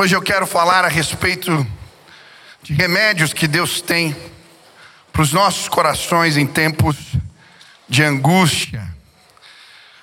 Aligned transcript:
Hoje 0.00 0.16
eu 0.16 0.22
quero 0.22 0.46
falar 0.46 0.82
a 0.82 0.88
respeito 0.88 1.66
de 2.62 2.72
remédios 2.72 3.34
que 3.34 3.46
Deus 3.46 3.82
tem 3.82 4.16
para 5.12 5.20
os 5.20 5.30
nossos 5.30 5.68
corações 5.68 6.38
em 6.38 6.46
tempos 6.46 6.96
de 7.86 8.02
angústia. 8.02 8.82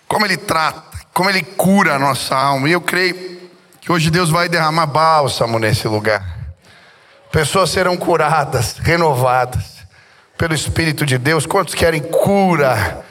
Como 0.07 0.23
Ele 0.23 0.37
trata, 0.37 0.99
como 1.11 1.31
Ele 1.31 1.41
cura 1.41 1.95
a 1.95 1.99
nossa 1.99 2.35
alma. 2.35 2.69
E 2.69 2.73
eu 2.73 2.81
creio 2.81 3.49
que 3.81 3.91
hoje 3.91 4.11
Deus 4.11 4.29
vai 4.29 4.47
derramar 4.47 4.85
bálsamo 4.85 5.57
nesse 5.57 5.87
lugar. 5.87 6.23
Pessoas 7.31 7.71
serão 7.71 7.97
curadas, 7.97 8.77
renovadas 8.77 9.77
pelo 10.37 10.53
Espírito 10.53 11.07
de 11.07 11.17
Deus. 11.17 11.47
Quantos 11.47 11.73
querem 11.73 12.03
cura, 12.03 13.03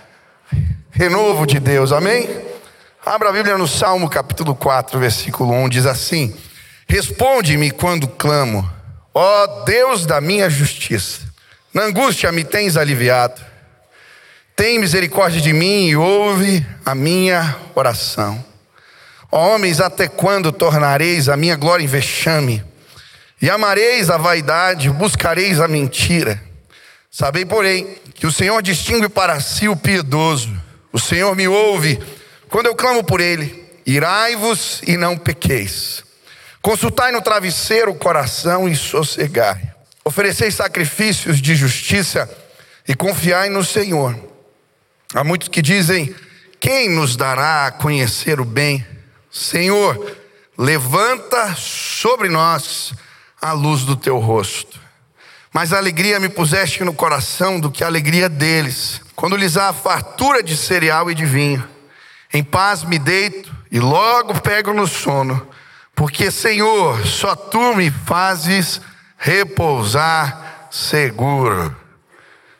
renovo 0.92 1.48
de 1.48 1.58
Deus? 1.58 1.90
Amém? 1.90 2.28
Abra 3.04 3.30
a 3.30 3.32
Bíblia 3.32 3.58
no 3.58 3.66
Salmo 3.66 4.08
capítulo 4.08 4.54
4, 4.54 5.00
versículo 5.00 5.52
1, 5.52 5.68
diz 5.68 5.84
assim: 5.84 6.32
Responde-me 6.88 7.72
quando 7.72 8.06
clamo, 8.06 8.70
ó 9.12 9.64
Deus 9.64 10.06
da 10.06 10.20
minha 10.20 10.48
justiça. 10.48 11.20
Na 11.74 11.82
angústia 11.82 12.30
me 12.30 12.44
tens 12.44 12.76
aliviado. 12.76 13.44
Tem 14.54 14.78
misericórdia 14.78 15.40
de 15.40 15.52
mim 15.52 15.88
e 15.88 15.96
ouve 15.96 16.64
a 16.84 16.94
minha 16.94 17.56
oração. 17.74 18.42
Homens, 19.30 19.80
até 19.80 20.08
quando 20.08 20.52
tornareis 20.52 21.28
a 21.28 21.36
minha 21.36 21.56
glória 21.56 21.84
em 21.84 21.88
vexame? 21.88 22.64
E 23.42 23.50
amareis 23.50 24.08
a 24.08 24.16
vaidade, 24.16 24.88
buscareis 24.88 25.60
a 25.60 25.68
mentira. 25.68 26.42
Sabei, 27.10 27.44
porém, 27.44 27.98
que 28.14 28.26
o 28.26 28.32
Senhor 28.32 28.62
distingue 28.62 29.08
para 29.08 29.40
si 29.40 29.68
o 29.68 29.76
piedoso. 29.76 30.50
O 30.92 30.98
Senhor 30.98 31.34
me 31.36 31.48
ouve 31.48 31.98
quando 32.48 32.66
eu 32.66 32.74
clamo 32.74 33.04
por 33.04 33.20
ele. 33.20 33.66
Irai-vos 33.84 34.80
e 34.86 34.96
não 34.96 35.18
pequeis. 35.18 36.05
Consultai 36.66 37.12
no 37.12 37.22
travesseiro 37.22 37.92
o 37.92 37.94
coração 37.94 38.68
e 38.68 38.74
sossegai. 38.74 39.72
Ofereceis 40.04 40.56
sacrifícios 40.56 41.40
de 41.40 41.54
justiça 41.54 42.28
e 42.88 42.92
confiai 42.92 43.48
no 43.48 43.62
Senhor. 43.62 44.18
Há 45.14 45.22
muitos 45.22 45.46
que 45.46 45.62
dizem: 45.62 46.12
Quem 46.58 46.90
nos 46.90 47.14
dará 47.14 47.66
a 47.66 47.70
conhecer 47.70 48.40
o 48.40 48.44
bem? 48.44 48.84
Senhor, 49.30 50.16
levanta 50.58 51.54
sobre 51.54 52.28
nós 52.28 52.92
a 53.40 53.52
luz 53.52 53.82
do 53.82 53.94
teu 53.94 54.18
rosto. 54.18 54.80
Mas 55.52 55.72
a 55.72 55.78
alegria 55.78 56.18
me 56.18 56.28
puseste 56.28 56.82
no 56.82 56.92
coração 56.92 57.60
do 57.60 57.70
que 57.70 57.84
a 57.84 57.86
alegria 57.86 58.28
deles, 58.28 59.00
quando 59.14 59.36
lhes 59.36 59.56
há 59.56 59.72
fartura 59.72 60.42
de 60.42 60.56
cereal 60.56 61.08
e 61.12 61.14
de 61.14 61.26
vinho. 61.26 61.64
Em 62.34 62.42
paz 62.42 62.82
me 62.82 62.98
deito 62.98 63.54
e 63.70 63.78
logo 63.78 64.40
pego 64.40 64.74
no 64.74 64.88
sono, 64.88 65.48
porque, 65.96 66.30
Senhor, 66.30 67.06
só 67.06 67.34
tu 67.34 67.74
me 67.74 67.90
fazes 67.90 68.82
repousar 69.16 70.68
seguro. 70.70 71.74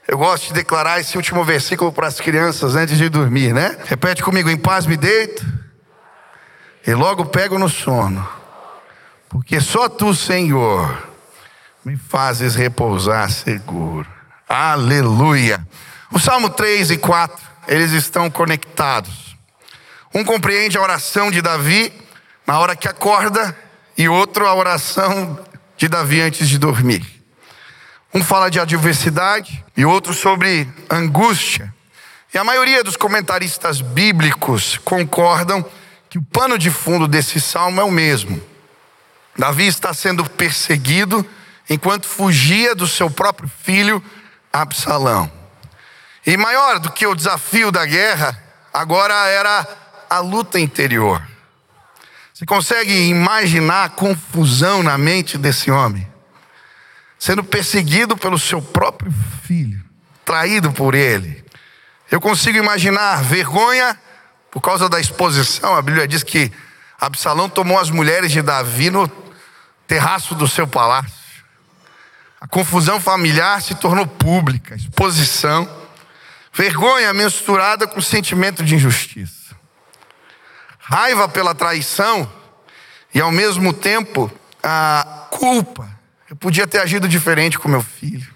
Eu 0.09 0.17
gosto 0.17 0.47
de 0.47 0.55
declarar 0.55 1.01
esse 1.01 1.19
último 1.19 1.45
versículo 1.45 1.93
para 1.93 2.07
as 2.07 2.19
crianças 2.19 2.75
antes 2.75 2.97
de 2.97 3.11
dormir, 3.11 3.53
né? 3.53 3.77
Repete 3.85 4.23
comigo: 4.23 4.49
em 4.49 4.57
paz 4.57 4.87
me 4.87 4.97
deito 4.97 5.45
e 6.87 6.95
logo 6.95 7.27
pego 7.27 7.59
no 7.59 7.69
sono, 7.69 8.27
porque 9.29 9.61
só 9.61 9.87
tu, 9.87 10.15
Senhor, 10.15 11.07
me 11.85 11.97
fazes 11.97 12.55
repousar 12.55 13.31
seguro. 13.31 14.09
Aleluia. 14.49 15.67
O 16.11 16.19
Salmo 16.19 16.49
3 16.49 16.93
e 16.93 16.97
4, 16.97 17.37
eles 17.69 17.93
estão 17.93 18.31
conectados. 18.31 19.37
Um 20.15 20.25
compreende 20.25 20.79
a 20.79 20.83
oração 20.83 21.31
de 21.31 21.43
Davi 21.43 21.93
na 22.47 22.59
hora 22.59 22.77
que 22.77 22.89
acorda, 22.89 23.57
e 23.99 24.09
outro 24.09 24.47
a 24.47 24.55
oração 24.55 25.39
de 25.77 25.89
Davi 25.89 26.21
antes 26.21 26.49
de 26.49 26.59
dormir. 26.59 27.05
Um 28.13 28.23
fala 28.23 28.51
de 28.51 28.61
adversidade 28.61 29.65
e 29.77 29.85
outro 29.85 30.15
sobre 30.15 30.69
angústia. 30.89 31.75
E 32.33 32.39
a 32.39 32.45
maioria 32.45 32.85
dos 32.85 32.97
comentaristas 32.97 33.81
bíblicos 33.81 34.79
concordam 34.79 35.65
que 36.09 36.19
o 36.19 36.23
pano 36.23 36.59
de 36.59 36.71
fundo 36.71 37.09
desse 37.09 37.41
salmo 37.41 37.81
é 37.81 37.85
o 37.85 37.91
mesmo. 37.91 38.41
Davi 39.37 39.67
está 39.67 39.93
sendo 39.93 40.29
perseguido 40.31 41.27
enquanto 41.69 42.07
fugia 42.07 42.75
do 42.75 42.87
seu 42.87 43.11
próprio 43.11 43.51
filho 43.63 44.03
Absalão. 44.53 45.31
E 46.27 46.37
maior 46.37 46.79
do 46.79 46.91
que 46.91 47.07
o 47.07 47.15
desafio 47.15 47.71
da 47.71 47.85
guerra, 47.85 48.37
agora 48.73 49.15
era 49.29 49.67
a 50.09 50.19
luta 50.21 50.59
interior. 50.59 51.23
Você 52.37 52.45
consegue 52.45 52.93
imaginar 53.09 53.85
a 53.85 53.89
confusão 53.89 54.83
na 54.83 54.99
mente 54.99 55.39
desse 55.39 55.71
homem? 55.71 56.07
Sendo 57.19 57.43
perseguido 57.43 58.15
pelo 58.15 58.39
seu 58.39 58.61
próprio 58.61 59.11
filho, 59.43 59.83
traído 60.23 60.71
por 60.71 60.95
ele. 60.95 61.43
Eu 62.11 62.21
consigo 62.21 62.59
imaginar 62.59 63.23
vergonha 63.23 63.99
por 64.51 64.61
causa 64.61 64.87
da 64.87 65.01
exposição. 65.01 65.75
A 65.75 65.81
Bíblia 65.81 66.07
diz 66.07 66.23
que 66.23 66.53
Absalão 67.01 67.49
tomou 67.49 67.79
as 67.79 67.89
mulheres 67.89 68.31
de 68.31 68.43
Davi 68.43 68.91
no 68.91 69.11
terraço 69.87 70.35
do 70.35 70.47
seu 70.47 70.69
palácio. 70.69 71.15
A 72.39 72.47
confusão 72.47 73.01
familiar 73.01 73.63
se 73.63 73.75
tornou 73.77 74.07
pública, 74.07 74.75
exposição, 74.75 75.67
vergonha 76.53 77.15
misturada 77.15 77.87
com 77.87 77.99
sentimento 78.03 78.63
de 78.63 78.75
injustiça, 78.75 79.36
raiva 80.89 81.29
pela 81.29 81.53
traição 81.53 82.31
e 83.13 83.21
ao 83.21 83.33
mesmo 83.33 83.73
tempo 83.73 84.31
a 84.63 85.27
culpa. 85.31 85.89
Eu 86.31 86.37
podia 86.37 86.67
ter 86.67 86.79
agido 86.79 87.09
diferente 87.09 87.59
com 87.59 87.69
meu 87.69 87.83
filho. 87.83 88.27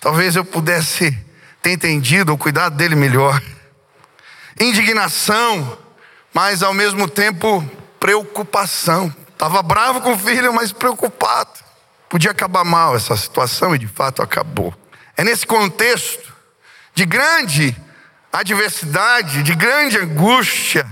Talvez 0.00 0.34
eu 0.34 0.44
pudesse 0.44 1.16
ter 1.62 1.70
entendido 1.70 2.32
ou 2.32 2.38
cuidado 2.38 2.76
dele 2.76 2.96
melhor. 2.96 3.40
Indignação, 4.60 5.78
mas 6.32 6.62
ao 6.62 6.74
mesmo 6.74 7.08
tempo 7.08 7.64
preocupação. 8.00 9.14
Estava 9.28 9.62
bravo 9.62 10.00
com 10.00 10.14
o 10.14 10.18
filho, 10.18 10.52
mas 10.52 10.72
preocupado. 10.72 11.60
Podia 12.08 12.32
acabar 12.32 12.64
mal 12.64 12.96
essa 12.96 13.16
situação 13.16 13.74
e 13.74 13.78
de 13.78 13.88
fato 13.88 14.20
acabou. 14.20 14.74
É 15.16 15.22
nesse 15.22 15.46
contexto 15.46 16.32
de 16.92 17.04
grande 17.06 17.76
adversidade, 18.32 19.44
de 19.44 19.54
grande 19.54 19.98
angústia, 19.98 20.86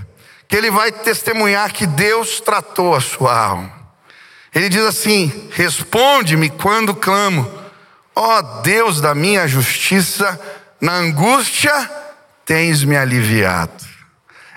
que 0.53 0.57
ele 0.57 0.69
vai 0.69 0.91
testemunhar 0.91 1.73
que 1.73 1.87
Deus 1.87 2.39
tratou 2.39 2.93
a 2.93 3.01
sua 3.01 3.35
alma. 3.35 3.73
Ele 4.53 4.69
diz 4.69 4.83
assim: 4.83 5.49
Responde-me 5.51 6.47
quando 6.47 6.93
clamo, 6.93 7.51
ó 8.15 8.39
Deus 8.61 9.01
da 9.01 9.15
minha 9.15 9.47
justiça, 9.47 10.39
na 10.79 10.93
angústia 10.93 11.73
tens 12.45 12.83
me 12.83 12.95
aliviado. 12.95 13.83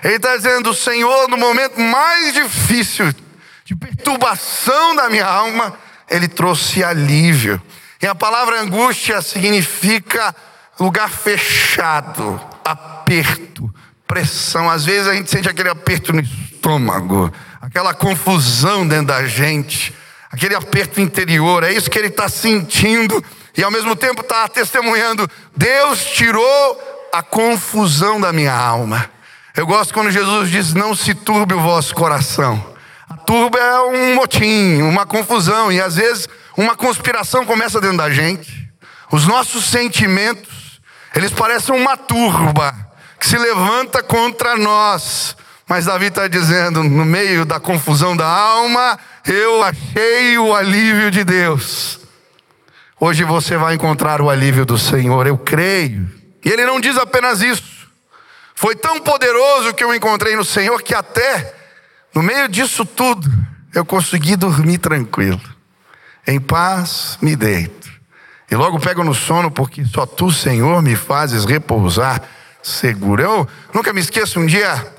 Ele 0.03 0.17
está 0.17 0.37
dizendo: 0.37 0.71
Senhor, 0.71 1.27
no 1.29 1.35
momento 1.35 1.79
mais 1.81 2.31
difícil, 2.31 3.11
de 3.65 3.75
perturbação 3.75 4.95
da 4.95 5.09
minha 5.09 5.25
alma, 5.25 5.73
Ele 6.07 6.27
trouxe 6.27 6.83
alívio. 6.83 7.59
E 7.99 8.05
a 8.05 8.13
palavra 8.13 8.61
angústia 8.61 9.19
significa 9.23 10.35
lugar 10.79 11.09
fechado, 11.09 12.39
aperto, 12.63 13.73
pressão. 14.07 14.69
Às 14.69 14.85
vezes 14.85 15.07
a 15.07 15.13
gente 15.13 15.29
sente 15.29 15.49
aquele 15.49 15.69
aperto 15.69 16.13
no 16.13 16.21
estômago, 16.21 17.31
aquela 17.61 17.93
confusão 17.93 18.87
dentro 18.87 19.07
da 19.07 19.27
gente, 19.27 19.93
aquele 20.31 20.55
aperto 20.55 21.01
interior. 21.01 21.63
É 21.63 21.71
isso 21.71 21.89
que 21.89 21.99
ele 21.99 22.07
está 22.07 22.29
sentindo 22.29 23.23
e 23.55 23.63
ao 23.63 23.71
mesmo 23.71 23.95
tempo 23.95 24.21
está 24.21 24.47
testemunhando: 24.47 25.29
Deus 25.55 26.05
tirou 26.05 27.09
a 27.13 27.21
confusão 27.21 28.19
da 28.19 28.31
minha 28.31 28.53
alma. 28.53 29.09
Eu 29.55 29.65
gosto 29.65 29.93
quando 29.93 30.11
Jesus 30.11 30.49
diz: 30.49 30.73
Não 30.73 30.95
se 30.95 31.13
turbe 31.13 31.53
o 31.53 31.61
vosso 31.61 31.93
coração. 31.93 32.75
A 33.09 33.17
turba 33.17 33.57
é 33.57 33.79
um 33.81 34.15
motim, 34.15 34.81
uma 34.81 35.05
confusão, 35.05 35.71
e 35.71 35.81
às 35.81 35.95
vezes 35.95 36.27
uma 36.55 36.75
conspiração 36.75 37.45
começa 37.45 37.81
dentro 37.81 37.97
da 37.97 38.09
gente. 38.09 38.67
Os 39.11 39.25
nossos 39.25 39.65
sentimentos, 39.65 40.81
eles 41.15 41.31
parecem 41.31 41.73
uma 41.73 41.95
turba 41.95 42.75
que 43.19 43.27
se 43.27 43.37
levanta 43.37 44.03
contra 44.03 44.57
nós. 44.57 45.35
Mas 45.67 45.85
Davi 45.85 46.07
está 46.07 46.27
dizendo: 46.27 46.83
no 46.83 47.05
meio 47.05 47.45
da 47.45 47.59
confusão 47.59 48.15
da 48.15 48.27
alma, 48.27 48.97
eu 49.25 49.63
achei 49.63 50.37
o 50.37 50.55
alívio 50.55 51.11
de 51.11 51.23
Deus. 51.23 51.99
Hoje 52.99 53.23
você 53.23 53.57
vai 53.57 53.75
encontrar 53.75 54.21
o 54.21 54.29
alívio 54.29 54.65
do 54.65 54.77
Senhor, 54.77 55.27
eu 55.27 55.37
creio. 55.37 56.09
E 56.43 56.49
ele 56.49 56.65
não 56.65 56.79
diz 56.79 56.97
apenas 56.97 57.41
isso. 57.41 57.77
Foi 58.55 58.75
tão 58.75 58.99
poderoso 58.99 59.73
que 59.73 59.83
eu 59.83 59.93
encontrei 59.93 60.35
no 60.35 60.43
Senhor 60.43 60.81
que 60.81 60.95
até 60.95 61.53
no 62.15 62.23
meio 62.23 62.47
disso 62.47 62.83
tudo 62.83 63.29
eu 63.75 63.85
consegui 63.85 64.35
dormir 64.35 64.79
tranquilo. 64.79 65.41
Em 66.25 66.39
paz 66.39 67.19
me 67.21 67.35
deito. 67.35 67.87
E 68.49 68.55
logo 68.55 68.79
pego 68.79 69.03
no 69.03 69.13
sono 69.13 69.51
porque 69.51 69.85
só 69.85 70.05
tu, 70.05 70.31
Senhor, 70.31 70.81
me 70.81 70.95
fazes 70.95 71.45
repousar 71.45 72.23
seguro. 72.61 73.21
Eu 73.21 73.47
nunca 73.73 73.93
me 73.93 74.01
esqueço 74.01 74.39
um 74.39 74.45
dia 74.45 74.93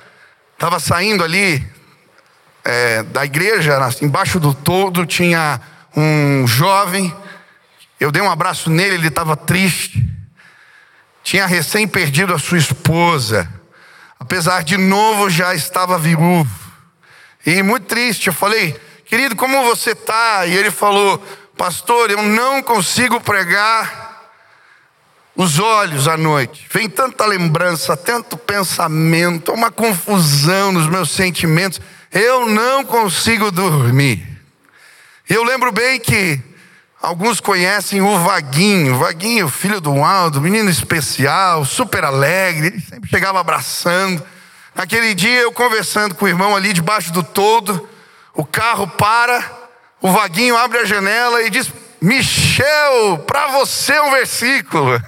estava 0.58 0.80
saindo 0.80 1.22
ali 1.22 1.64
é, 2.64 3.04
da 3.04 3.24
igreja, 3.24 3.78
embaixo 4.02 4.40
do 4.40 4.52
todo, 4.52 5.06
tinha 5.06 5.60
um 5.96 6.44
jovem. 6.48 7.14
Eu 8.00 8.10
dei 8.10 8.20
um 8.20 8.30
abraço 8.30 8.68
nele, 8.68 8.96
ele 8.96 9.06
estava 9.06 9.36
triste. 9.36 10.04
Tinha 11.22 11.46
recém 11.46 11.86
perdido 11.86 12.34
a 12.34 12.38
sua 12.40 12.58
esposa. 12.58 13.48
Apesar 14.18 14.64
de 14.64 14.76
novo, 14.76 15.30
já 15.30 15.54
estava 15.54 15.96
viúvo. 15.96 16.50
E 17.46 17.62
muito 17.62 17.86
triste. 17.86 18.26
Eu 18.26 18.32
falei, 18.32 18.76
querido, 19.04 19.36
como 19.36 19.62
você 19.62 19.92
está? 19.92 20.44
E 20.44 20.56
ele 20.56 20.72
falou, 20.72 21.24
pastor, 21.56 22.10
eu 22.10 22.22
não 22.22 22.60
consigo 22.62 23.20
pregar 23.20 24.07
os 25.38 25.60
olhos 25.60 26.08
à 26.08 26.16
noite. 26.16 26.66
Vem 26.68 26.90
tanta 26.90 27.24
lembrança, 27.24 27.96
tanto 27.96 28.36
pensamento, 28.36 29.52
uma 29.52 29.70
confusão 29.70 30.72
nos 30.72 30.88
meus 30.88 31.12
sentimentos. 31.12 31.80
Eu 32.10 32.48
não 32.48 32.84
consigo 32.84 33.48
dormir. 33.52 34.26
Eu 35.28 35.44
lembro 35.44 35.70
bem 35.70 36.00
que 36.00 36.40
alguns 37.00 37.38
conhecem 37.38 38.00
o 38.00 38.18
Vaguinho, 38.18 38.98
Vaguinho, 38.98 39.48
filho 39.48 39.80
do 39.80 40.02
Aldo, 40.02 40.40
menino 40.40 40.68
especial, 40.68 41.64
super 41.64 42.02
alegre, 42.04 42.66
ele 42.66 42.80
sempre 42.80 43.08
chegava 43.08 43.38
abraçando. 43.38 44.20
Naquele 44.74 45.14
dia 45.14 45.42
eu 45.42 45.52
conversando 45.52 46.16
com 46.16 46.24
o 46.24 46.28
irmão 46.28 46.56
ali 46.56 46.72
debaixo 46.72 47.12
do 47.12 47.22
todo, 47.22 47.88
o 48.34 48.44
carro 48.44 48.88
para, 48.88 49.48
o 50.02 50.10
Vaguinho 50.10 50.56
abre 50.56 50.78
a 50.78 50.84
janela 50.84 51.42
e 51.42 51.50
diz: 51.50 51.70
Michel, 52.00 53.18
para 53.24 53.46
você 53.48 54.00
um 54.00 54.10
versículo. 54.10 55.00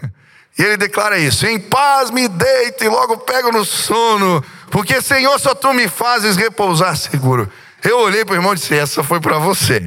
E 0.60 0.62
ele 0.62 0.76
declara 0.76 1.18
isso: 1.18 1.46
Em 1.46 1.58
paz 1.58 2.10
me 2.10 2.28
deito 2.28 2.84
e 2.84 2.88
logo 2.88 3.16
pego 3.16 3.50
no 3.50 3.64
sono, 3.64 4.44
porque 4.70 5.00
Senhor, 5.00 5.40
só 5.40 5.54
tu 5.54 5.72
me 5.72 5.88
fazes 5.88 6.36
repousar 6.36 6.94
seguro. 6.98 7.50
Eu 7.82 8.00
olhei 8.00 8.26
para 8.26 8.34
o 8.34 8.36
irmão 8.36 8.52
e 8.52 8.56
disse: 8.56 8.76
Essa 8.76 9.02
foi 9.02 9.20
para 9.20 9.38
você. 9.38 9.82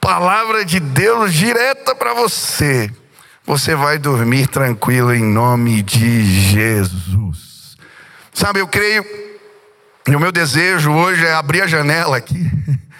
Palavra 0.00 0.64
de 0.64 0.80
Deus 0.80 1.34
direta 1.34 1.94
para 1.94 2.14
você. 2.14 2.90
Você 3.44 3.74
vai 3.74 3.98
dormir 3.98 4.46
tranquilo 4.46 5.12
em 5.12 5.22
nome 5.22 5.82
de 5.82 6.24
Jesus. 6.50 7.76
Sabe, 8.32 8.60
eu 8.60 8.66
creio, 8.66 9.04
e 10.08 10.16
o 10.16 10.20
meu 10.20 10.32
desejo 10.32 10.90
hoje 10.90 11.26
é 11.26 11.34
abrir 11.34 11.60
a 11.60 11.66
janela 11.66 12.16
aqui 12.16 12.50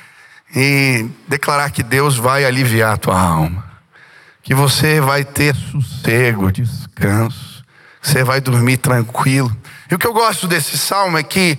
e 0.55 1.09
declarar 1.27 1.71
que 1.71 1.83
Deus 1.83 2.19
vai 2.19 2.45
aliviar 2.45 2.93
a 2.93 2.99
tua 2.99 3.19
alma 3.19 3.72
que 4.43 4.55
você 4.55 5.01
vai 5.01 5.25
ter 5.25 5.55
sossego, 5.55 6.51
descanso, 6.51 7.65
você 8.01 8.25
vai 8.25 8.41
dormir 8.41 8.79
tranquilo. 8.79 9.55
E 9.91 9.95
o 9.95 9.99
que 9.99 10.07
eu 10.07 10.13
gosto 10.13 10.49
desse 10.49 10.77
salmo 10.77 11.17
é 11.17 11.23
que 11.23 11.59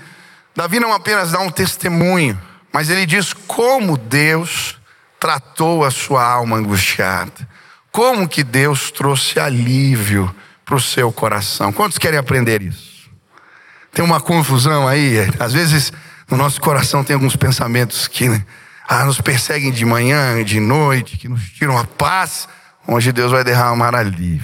Davi 0.56 0.80
não 0.80 0.92
apenas 0.92 1.32
dá 1.32 1.40
um 1.40 1.50
testemunho, 1.50 2.40
mas 2.72 2.90
ele 2.90 3.06
diz 3.06 3.34
como 3.34 3.98
Deus 3.98 4.78
tratou 5.20 5.86
a 5.86 5.92
sua 5.92 6.24
alma 6.24 6.58
angustiada, 6.58 7.48
como 7.92 8.28
que 8.28 8.44
Deus 8.44 8.92
trouxe 8.92 9.40
alívio 9.40 10.34
para 10.66 10.76
o 10.76 10.82
seu 10.82 11.12
coração. 11.12 11.72
Quantos 11.72 11.98
querem 11.98 12.20
aprender 12.20 12.62
isso? 12.62 13.10
Tem 13.94 14.04
uma 14.04 14.20
confusão 14.20 14.88
aí, 14.88 15.18
às 15.40 15.54
vezes 15.54 15.94
no 16.30 16.36
nosso 16.36 16.60
coração 16.60 17.04
tem 17.04 17.14
alguns 17.14 17.36
pensamentos 17.36 18.08
que 18.08 18.26
ah, 18.88 19.06
nos 19.06 19.22
perseguem 19.22 19.72
de 19.72 19.86
manhã, 19.86 20.44
de 20.44 20.60
noite, 20.60 21.18
que 21.18 21.30
nos 21.30 21.44
tiram 21.52 21.78
a 21.78 21.86
paz 21.86 22.48
onde 22.88 23.12
Deus 23.12 23.32
vai 23.32 23.44
derramar 23.44 23.96
alívio. 23.96 24.42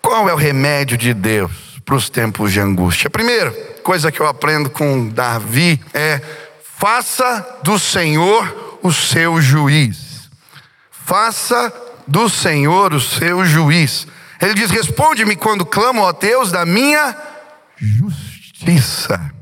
Qual 0.00 0.28
é 0.28 0.32
o 0.32 0.36
remédio 0.36 0.96
de 0.96 1.12
Deus 1.12 1.80
para 1.84 1.94
os 1.94 2.08
tempos 2.08 2.52
de 2.52 2.60
angústia? 2.60 3.08
A 3.08 3.10
primeira 3.10 3.50
coisa 3.82 4.10
que 4.10 4.20
eu 4.20 4.26
aprendo 4.26 4.70
com 4.70 5.08
Davi 5.08 5.80
é: 5.92 6.20
faça 6.78 7.58
do 7.62 7.78
Senhor 7.78 8.78
o 8.82 8.92
seu 8.92 9.40
juiz. 9.40 10.30
Faça 10.90 11.72
do 12.06 12.28
Senhor 12.28 12.94
o 12.94 13.00
seu 13.00 13.44
juiz. 13.44 14.06
Ele 14.40 14.54
diz: 14.54 14.70
Responde-me 14.70 15.36
quando 15.36 15.66
clamo 15.66 16.06
a 16.06 16.12
Deus 16.12 16.50
da 16.50 16.64
minha 16.64 17.16
justiça. 17.76 19.32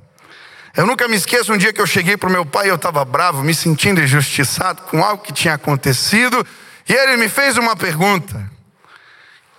Eu 0.76 0.86
nunca 0.86 1.08
me 1.08 1.16
esqueço 1.16 1.52
um 1.52 1.58
dia 1.58 1.72
que 1.72 1.80
eu 1.80 1.86
cheguei 1.86 2.16
para 2.16 2.28
o 2.28 2.32
meu 2.32 2.46
pai, 2.46 2.70
eu 2.70 2.76
estava 2.76 3.04
bravo, 3.04 3.42
me 3.42 3.52
sentindo 3.52 4.00
injustiçado 4.00 4.82
com 4.82 5.02
algo 5.02 5.22
que 5.22 5.32
tinha 5.32 5.54
acontecido. 5.54 6.46
E 6.88 6.92
ele 6.92 7.16
me 7.16 7.28
fez 7.28 7.56
uma 7.58 7.76
pergunta: 7.76 8.50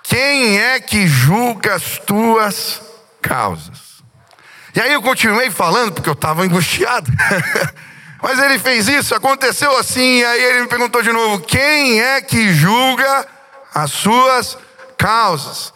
Quem 0.04 0.60
é 0.60 0.80
que 0.80 1.08
julga 1.08 1.76
as 1.76 2.00
tuas 2.00 2.81
causas? 3.22 4.04
E 4.76 4.81
aí 4.81 4.94
eu 4.94 5.02
continuei 5.02 5.52
falando, 5.52 5.94
porque 5.94 6.10
eu 6.10 6.14
estava 6.14 6.44
angustiado. 6.44 7.12
Mas 8.22 8.38
ele 8.40 8.60
fez 8.60 8.88
isso, 8.88 9.16
aconteceu 9.16 9.78
assim, 9.78 10.20
e 10.20 10.26
aí 10.26 10.44
ele 10.44 10.62
me 10.62 10.68
perguntou 10.68 11.02
de 11.02 11.12
novo: 11.12 11.40
Quem 11.42 12.02
é 12.02 12.22
que 12.22 12.52
julga 12.54 13.28
as 13.74 13.92
suas 13.92 14.58
causas? 14.98 15.74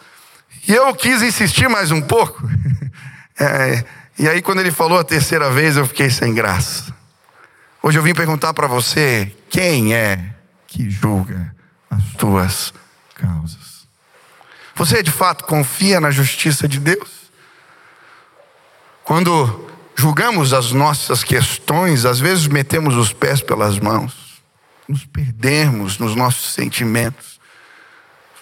E 0.66 0.74
eu 0.74 0.94
quis 0.94 1.22
insistir 1.22 1.68
mais 1.68 1.90
um 1.90 2.02
pouco. 2.02 2.42
É, 3.36 3.84
e 4.16 4.28
aí, 4.28 4.40
quando 4.40 4.60
ele 4.60 4.70
falou 4.70 4.96
a 4.96 5.02
terceira 5.02 5.50
vez, 5.50 5.76
eu 5.76 5.84
fiquei 5.88 6.08
sem 6.08 6.32
graça. 6.32 6.94
Hoje 7.82 7.98
eu 7.98 8.02
vim 8.02 8.14
perguntar 8.14 8.54
para 8.54 8.68
você: 8.68 9.34
quem 9.50 9.92
é 9.92 10.33
que 10.74 10.90
julga 10.90 11.54
as 11.88 12.02
tuas 12.18 12.74
causas. 13.14 13.86
Você 14.74 15.04
de 15.04 15.10
fato 15.12 15.44
confia 15.44 16.00
na 16.00 16.10
justiça 16.10 16.66
de 16.66 16.80
Deus? 16.80 17.30
Quando 19.04 19.70
julgamos 19.94 20.52
as 20.52 20.72
nossas 20.72 21.22
questões, 21.22 22.04
às 22.04 22.18
vezes 22.18 22.48
metemos 22.48 22.96
os 22.96 23.12
pés 23.12 23.40
pelas 23.40 23.78
mãos, 23.78 24.42
nos 24.88 25.06
perdemos 25.06 25.96
nos 25.98 26.16
nossos 26.16 26.52
sentimentos, 26.52 27.38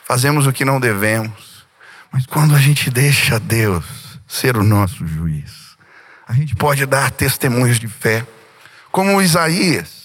fazemos 0.06 0.46
o 0.46 0.52
que 0.54 0.64
não 0.64 0.80
devemos. 0.80 1.66
Mas 2.10 2.24
quando 2.24 2.54
a 2.54 2.58
gente 2.58 2.90
deixa 2.90 3.38
Deus 3.38 3.84
ser 4.26 4.56
o 4.56 4.64
nosso 4.64 5.06
juiz, 5.06 5.76
a 6.26 6.32
gente 6.32 6.56
pode 6.56 6.86
dar 6.86 7.10
testemunhos 7.10 7.78
de 7.78 7.88
fé, 7.88 8.26
como 8.90 9.20
Isaías. 9.20 10.01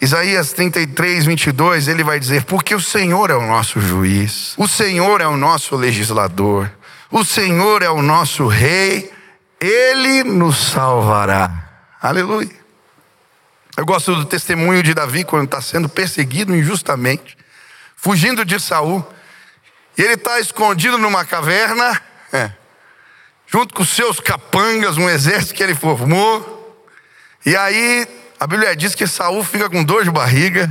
Isaías 0.00 0.52
33, 0.52 1.24
22, 1.24 1.88
ele 1.88 2.02
vai 2.02 2.18
dizer: 2.18 2.44
Porque 2.44 2.74
o 2.74 2.80
Senhor 2.80 3.30
é 3.30 3.34
o 3.34 3.46
nosso 3.46 3.80
juiz, 3.80 4.54
o 4.56 4.66
Senhor 4.66 5.20
é 5.20 5.26
o 5.26 5.36
nosso 5.36 5.76
legislador, 5.76 6.70
o 7.10 7.24
Senhor 7.24 7.82
é 7.82 7.88
o 7.88 8.02
nosso 8.02 8.46
rei, 8.46 9.12
ele 9.60 10.24
nos 10.24 10.56
salvará. 10.56 11.70
Aleluia. 12.02 12.64
Eu 13.76 13.86
gosto 13.86 14.14
do 14.14 14.24
testemunho 14.24 14.82
de 14.82 14.94
Davi 14.94 15.24
quando 15.24 15.46
está 15.46 15.60
sendo 15.60 15.88
perseguido 15.88 16.54
injustamente, 16.54 17.36
fugindo 17.96 18.44
de 18.44 18.60
Saul, 18.60 19.04
e 19.96 20.02
ele 20.02 20.14
está 20.14 20.38
escondido 20.38 20.98
numa 20.98 21.24
caverna, 21.24 22.00
é, 22.32 22.50
junto 23.46 23.74
com 23.74 23.84
seus 23.84 24.20
capangas, 24.20 24.96
um 24.96 25.08
exército 25.08 25.54
que 25.54 25.62
ele 25.62 25.74
formou, 25.74 26.86
e 27.46 27.56
aí 27.56 28.06
a 28.44 28.46
Bíblia 28.46 28.76
diz 28.76 28.94
que 28.94 29.06
Saul 29.06 29.42
fica 29.42 29.70
com 29.70 29.82
dor 29.82 30.04
de 30.04 30.10
barriga 30.10 30.70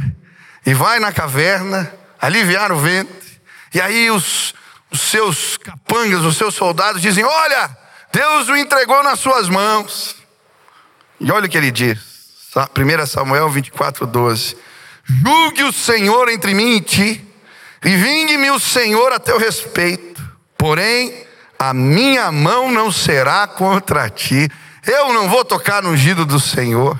e 0.63 0.75
vai 0.75 0.99
na 0.99 1.11
caverna 1.11 1.91
aliviar 2.21 2.71
o 2.71 2.77
ventre. 2.77 3.41
E 3.73 3.81
aí 3.81 4.11
os, 4.11 4.53
os 4.91 5.01
seus 5.01 5.57
capangas, 5.57 6.21
os 6.21 6.37
seus 6.37 6.53
soldados 6.53 7.01
dizem: 7.01 7.23
Olha, 7.23 7.75
Deus 8.11 8.47
o 8.47 8.55
entregou 8.55 9.01
nas 9.01 9.19
suas 9.19 9.49
mãos. 9.49 10.15
E 11.19 11.31
olha 11.31 11.47
o 11.47 11.49
que 11.49 11.57
ele 11.57 11.71
diz, 11.71 11.97
1 12.55 13.07
Samuel 13.07 13.49
24, 13.49 14.05
12: 14.05 14.55
Julgue 15.03 15.63
o 15.63 15.73
Senhor 15.73 16.29
entre 16.29 16.53
mim 16.53 16.75
e 16.75 16.81
ti, 16.81 17.27
e 17.83 17.95
vingue-me 17.95 18.51
o 18.51 18.59
Senhor 18.59 19.11
a 19.11 19.19
teu 19.19 19.39
respeito, 19.39 20.23
porém 20.55 21.25
a 21.57 21.73
minha 21.73 22.31
mão 22.31 22.71
não 22.71 22.91
será 22.91 23.47
contra 23.47 24.11
ti, 24.11 24.47
eu 24.85 25.11
não 25.11 25.27
vou 25.27 25.43
tocar 25.43 25.81
no 25.81 25.89
ungido 25.89 26.23
do 26.23 26.39
Senhor. 26.39 26.99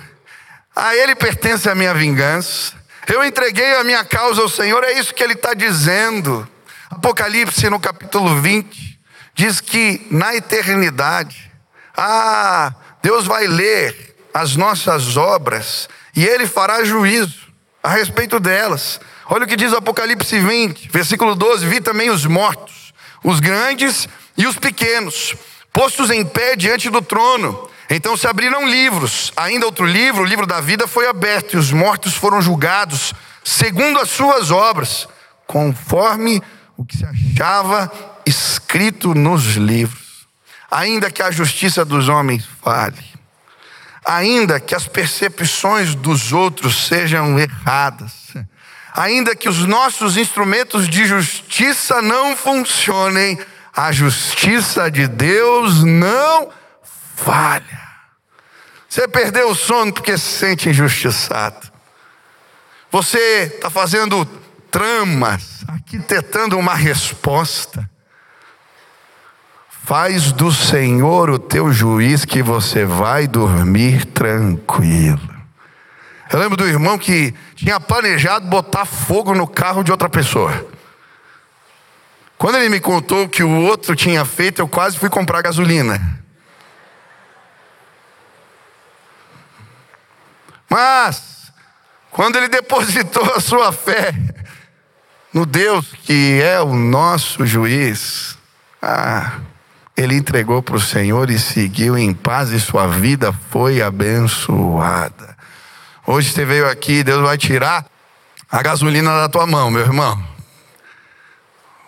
A 0.76 0.96
Ele 0.96 1.16
pertence 1.16 1.70
a 1.70 1.76
minha 1.76 1.94
vingança. 1.94 2.74
Eu 3.08 3.24
entreguei 3.24 3.76
a 3.76 3.84
minha 3.84 4.04
causa 4.04 4.42
ao 4.42 4.50
Senhor, 4.50 4.84
é 4.84 4.94
isso 4.94 5.14
que 5.14 5.24
Ele 5.24 5.34
está 5.34 5.54
dizendo. 5.54 6.48
Apocalipse, 6.90 7.70
no 7.70 7.80
capítulo 7.80 8.42
20, 8.42 9.00
diz 9.36 9.60
que 9.60 10.08
na 10.10 10.36
eternidade, 10.36 11.52
ah, 11.96 12.74
Deus 13.02 13.26
vai 13.26 13.46
ler 13.46 14.16
as 14.34 14.56
nossas 14.56 15.18
obras 15.18 15.90
e 16.16 16.26
Ele 16.26 16.48
fará 16.48 16.84
juízo 16.84 17.48
a 17.84 17.90
respeito 17.90 18.40
delas. 18.40 19.00
Olha 19.30 19.46
o 19.46 19.48
que 19.48 19.56
diz 19.56 19.74
Apocalipse 19.74 20.40
20, 20.40 20.90
versículo 20.90 21.36
12: 21.36 21.68
Vi 21.68 21.82
também 21.82 22.10
os 22.10 22.26
mortos, 22.26 22.94
os 23.24 23.40
grandes 23.40 24.08
e 24.38 24.48
os 24.48 24.58
pequenos, 24.58 25.36
postos 25.72 26.10
em 26.10 26.26
pé 26.26 26.56
diante 26.56 26.90
do 26.90 27.02
trono. 27.02 27.70
Então 27.90 28.16
se 28.16 28.28
abriram 28.28 28.68
livros, 28.68 29.32
ainda 29.36 29.66
outro 29.66 29.86
livro, 29.86 30.22
o 30.22 30.26
livro 30.26 30.48
da 30.48 30.62
vida, 30.62 30.88
foi 30.88 31.08
aberto, 31.08 31.54
e 31.54 31.58
os 31.58 31.72
mortos 31.72 32.14
foram 32.14 32.42
julgados 32.42 33.14
segundo 33.44 34.00
as 34.00 34.10
suas 34.10 34.52
obras, 34.52 35.08
conforme 35.46 36.42
o 36.78 36.86
que 36.86 36.98
se 36.98 37.06
achava 37.06 37.92
escrito 38.26 39.14
nos 39.14 39.56
livros. 39.56 40.28
Ainda 40.72 41.12
que 41.12 41.22
a 41.22 41.30
justiça 41.30 41.86
dos 41.86 42.10
homens 42.10 42.48
fale, 42.64 43.04
ainda 44.04 44.60
que 44.60 44.74
as 44.74 44.88
percepções 44.88 45.94
dos 45.94 46.32
outros 46.32 46.88
sejam 46.88 47.38
erradas, 47.38 48.34
ainda 48.96 49.36
que 49.36 49.48
os 49.48 49.66
nossos 49.66 50.18
instrumentos 50.18 50.90
de 50.90 51.06
justiça 51.06 52.02
não 52.02 52.36
funcionem, 52.36 53.38
a 53.76 53.92
justiça 53.92 54.90
de 54.90 55.08
Deus 55.08 55.84
não 55.84 56.50
falha. 57.24 57.82
Você 58.88 59.08
perdeu 59.08 59.50
o 59.50 59.56
sono 59.56 59.92
porque 59.92 60.18
se 60.18 60.40
sente 60.40 60.70
injustiçado. 60.70 61.72
Você 62.92 63.52
está 63.56 63.70
fazendo 63.70 64.26
tramas, 64.70 65.64
arquitetando 65.68 66.58
uma 66.58 66.76
resposta. 66.76 67.90
Faz 69.86 70.32
do 70.32 70.52
Senhor 70.52 71.30
o 71.30 71.40
teu 71.40 71.72
juiz 71.72 72.24
que 72.24 72.44
você 72.44 72.86
vai 72.86 73.28
dormir 73.28 74.06
tranquilo. 74.06 75.34
Eu 76.32 76.40
lembro 76.40 76.56
do 76.56 76.68
irmão 76.68 76.98
que 76.98 77.34
tinha 77.56 77.80
planejado 77.80 78.48
botar 78.48 78.86
fogo 78.86 79.34
no 79.34 79.48
carro 79.48 79.84
de 79.84 79.92
outra 79.92 80.10
pessoa. 80.10 80.66
Quando 82.38 82.58
ele 82.58 82.70
me 82.70 82.80
contou 82.80 83.28
que 83.28 83.44
o 83.44 83.62
outro 83.66 83.96
tinha 83.96 84.24
feito, 84.24 84.60
eu 84.60 84.68
quase 84.68 84.98
fui 84.98 85.10
comprar 85.10 85.42
gasolina. 85.42 86.23
Mas, 90.74 91.54
quando 92.10 92.36
ele 92.36 92.48
depositou 92.48 93.32
a 93.36 93.40
sua 93.40 93.72
fé 93.72 94.12
no 95.32 95.46
Deus 95.46 95.86
que 96.02 96.42
é 96.42 96.60
o 96.62 96.74
nosso 96.74 97.46
juiz, 97.46 98.36
ah, 98.82 99.34
ele 99.96 100.16
entregou 100.16 100.64
para 100.64 100.76
o 100.76 100.82
Senhor 100.82 101.30
e 101.30 101.38
seguiu 101.38 101.96
em 101.96 102.12
paz 102.12 102.50
e 102.50 102.60
sua 102.60 102.88
vida 102.88 103.32
foi 103.52 103.84
abençoada. 103.84 105.38
Hoje 106.08 106.32
você 106.32 106.44
veio 106.44 106.68
aqui, 106.68 107.04
Deus 107.04 107.22
vai 107.22 107.38
tirar 107.38 107.86
a 108.50 108.64
gasolina 108.64 109.12
da 109.12 109.30
tua 109.30 109.46
mão, 109.46 109.70
meu 109.70 109.82
irmão. 109.82 110.28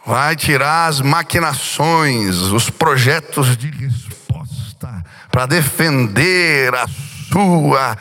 Vai 0.05 0.35
tirar 0.35 0.89
as 0.89 1.01
maquinações, 1.01 2.35
os 2.35 2.69
projetos 2.69 3.57
de 3.57 3.71
resposta 3.71 5.03
para 5.31 5.47
defender 5.47 6.71
a 6.75 6.85
sua. 7.31 7.97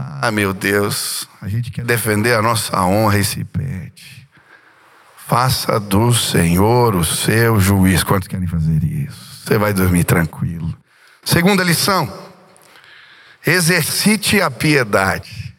Ah, 0.00 0.30
meu 0.30 0.54
Deus, 0.54 1.28
a 1.42 1.48
gente 1.48 1.72
quer 1.72 1.84
defender 1.84 2.32
a 2.34 2.40
nossa 2.40 2.80
honra 2.84 3.18
e 3.18 3.24
se 3.24 3.42
pede. 3.42 4.28
Faça 5.26 5.80
do 5.80 6.14
Senhor 6.14 6.94
o 6.94 7.04
seu 7.04 7.58
juiz. 7.58 8.04
Quantos 8.04 8.28
querem 8.28 8.46
fazer 8.46 8.84
isso? 8.84 9.42
Você 9.44 9.58
vai 9.58 9.72
dormir 9.72 10.04
tranquilo. 10.04 10.72
Segunda 11.24 11.64
lição: 11.64 12.08
exercite 13.44 14.40
a 14.40 14.48
piedade. 14.48 15.52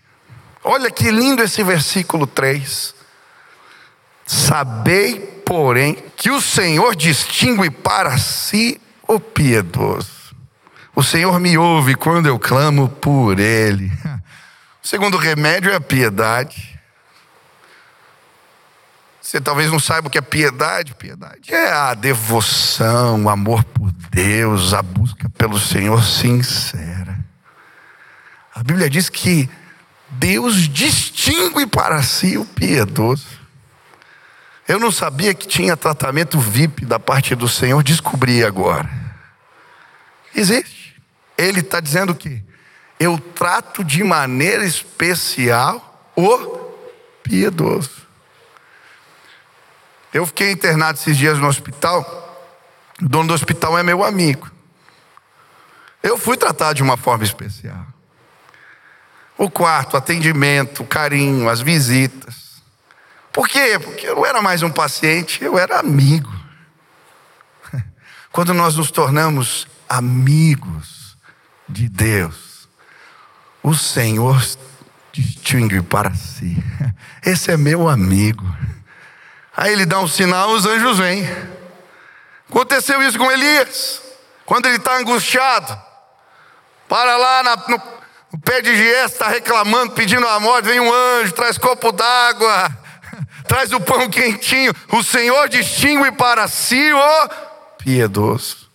Olha 0.64 0.90
que 0.90 1.12
lindo 1.12 1.44
esse 1.44 1.62
versículo 1.62 2.26
3. 2.26 2.96
Sabei, 4.26 5.20
porém, 5.46 5.98
que 6.16 6.32
o 6.32 6.40
Senhor 6.40 6.96
distingue 6.96 7.70
para 7.70 8.18
si 8.18 8.80
o 9.06 9.20
piedoso. 9.20 10.34
O 10.96 11.04
Senhor 11.04 11.38
me 11.42 11.58
ouve 11.58 11.96
quando 11.96 12.28
eu 12.28 12.40
clamo 12.40 12.88
por 12.88 13.38
Ele. 13.38 13.92
O 14.84 14.88
segundo 14.88 15.18
remédio 15.18 15.72
é 15.72 15.76
a 15.76 15.82
piedade. 15.82 16.80
Você 19.22 19.40
talvez 19.40 19.72
não 19.72 19.80
saiba 19.80 20.08
o 20.08 20.12
que 20.12 20.18
é 20.18 20.22
piedade. 20.22 20.96
Piedade 20.96 21.54
é 21.54 21.72
a 21.72 21.94
devoção, 21.94 23.26
o 23.26 23.30
amor 23.30 23.64
por 23.64 23.92
Deus, 24.10 24.74
a 24.74 24.82
busca 24.82 25.30
pelo 25.30 25.60
Senhor 25.60 26.04
sincera. 26.04 27.20
A 28.56 28.64
Bíblia 28.64 28.90
diz 28.90 29.08
que 29.10 29.50
Deus 30.10 30.68
distingue 30.68 31.68
para 31.68 32.02
si 32.02 32.38
o 32.38 32.46
piedoso. 32.46 33.28
Eu 34.68 34.80
não 34.80 34.92
sabia 34.92 35.34
que 35.34 35.48
tinha 35.48 35.78
tratamento 35.78 36.40
VIP 36.40 36.86
da 36.86 37.00
parte 37.00 37.36
do 37.36 37.48
Senhor, 37.48 37.84
descobri 37.84 38.44
agora. 38.44 38.90
Existe. 40.34 40.96
Ele 41.38 41.60
está 41.60 41.80
dizendo 41.80 42.16
que 42.16 42.44
eu 43.00 43.18
trato 43.18 43.84
de 43.84 44.04
maneira 44.04 44.66
especial 44.66 46.12
o 46.16 46.38
piedoso. 47.24 48.08
Eu 50.14 50.26
fiquei 50.26 50.52
internado 50.52 51.00
esses 51.00 51.16
dias 51.16 51.38
no 51.38 51.48
hospital. 51.48 52.04
O 53.02 53.08
dono 53.08 53.30
do 53.30 53.34
hospital 53.34 53.78
é 53.78 53.84
meu 53.84 54.04
amigo. 54.04 54.52
Eu 56.04 56.18
fui 56.18 56.36
tratado 56.36 56.76
de 56.76 56.84
uma 56.84 56.98
forma 56.98 57.24
especial. 57.24 57.86
O 59.38 59.50
quarto, 59.50 59.94
o 59.94 59.98
atendimento, 59.98 60.84
o 60.84 60.88
carinho, 60.88 61.48
as 61.48 61.62
visitas. 61.62 62.62
Por 63.32 63.48
quê? 63.48 63.80
Porque 63.80 64.08
eu 64.08 64.16
não 64.18 64.26
era 64.26 64.42
mais 64.42 64.62
um 64.62 64.70
paciente, 64.70 65.42
eu 65.42 65.58
era 65.58 65.80
amigo. 65.80 66.34
Quando 68.32 68.54
nós 68.54 68.76
nos 68.76 68.92
tornamos 68.92 69.68
amigos 69.88 71.18
de 71.68 71.88
Deus, 71.88 72.49
o 73.64 73.74
Senhor 73.74 74.42
distingue 75.12 75.82
para 75.82 76.14
si. 76.14 76.58
Esse 77.26 77.52
é 77.52 77.58
meu 77.58 77.88
amigo. 77.90 78.46
Aí 79.56 79.74
ele 79.74 79.86
dá 79.86 80.00
um 80.00 80.08
sinal, 80.08 80.52
os 80.52 80.66
anjos 80.66 80.98
vêm. 80.98 81.28
Aconteceu 82.50 83.02
isso 83.04 83.18
com 83.18 83.32
Elias, 83.32 84.02
quando 84.46 84.66
ele 84.66 84.78
está 84.78 84.98
angustiado, 84.98 85.80
para 86.88 87.16
lá 87.18 87.44
na, 87.44 87.56
no, 87.56 87.82
no, 88.34 88.40
pé 88.40 88.62
de 88.62 88.76
Gies, 88.76 89.12
está 89.12 89.28
reclamando, 89.28 89.92
pedindo 89.92 90.28
a 90.28 90.40
morte. 90.40 90.66
Vem 90.66 90.80
um 90.80 90.92
anjo, 90.92 91.34
traz 91.34 91.58
copo 91.58 91.92
d'água, 91.92 92.76
traz 93.48 93.72
o 93.72 93.80
pão 93.80 94.10
quentinho. 94.10 94.74
O 94.92 95.04
Senhor 95.04 95.48
distingue 95.50 96.12
para 96.14 96.48
si 96.48 96.92
o 96.92 97.30
piedoso. 97.78 98.70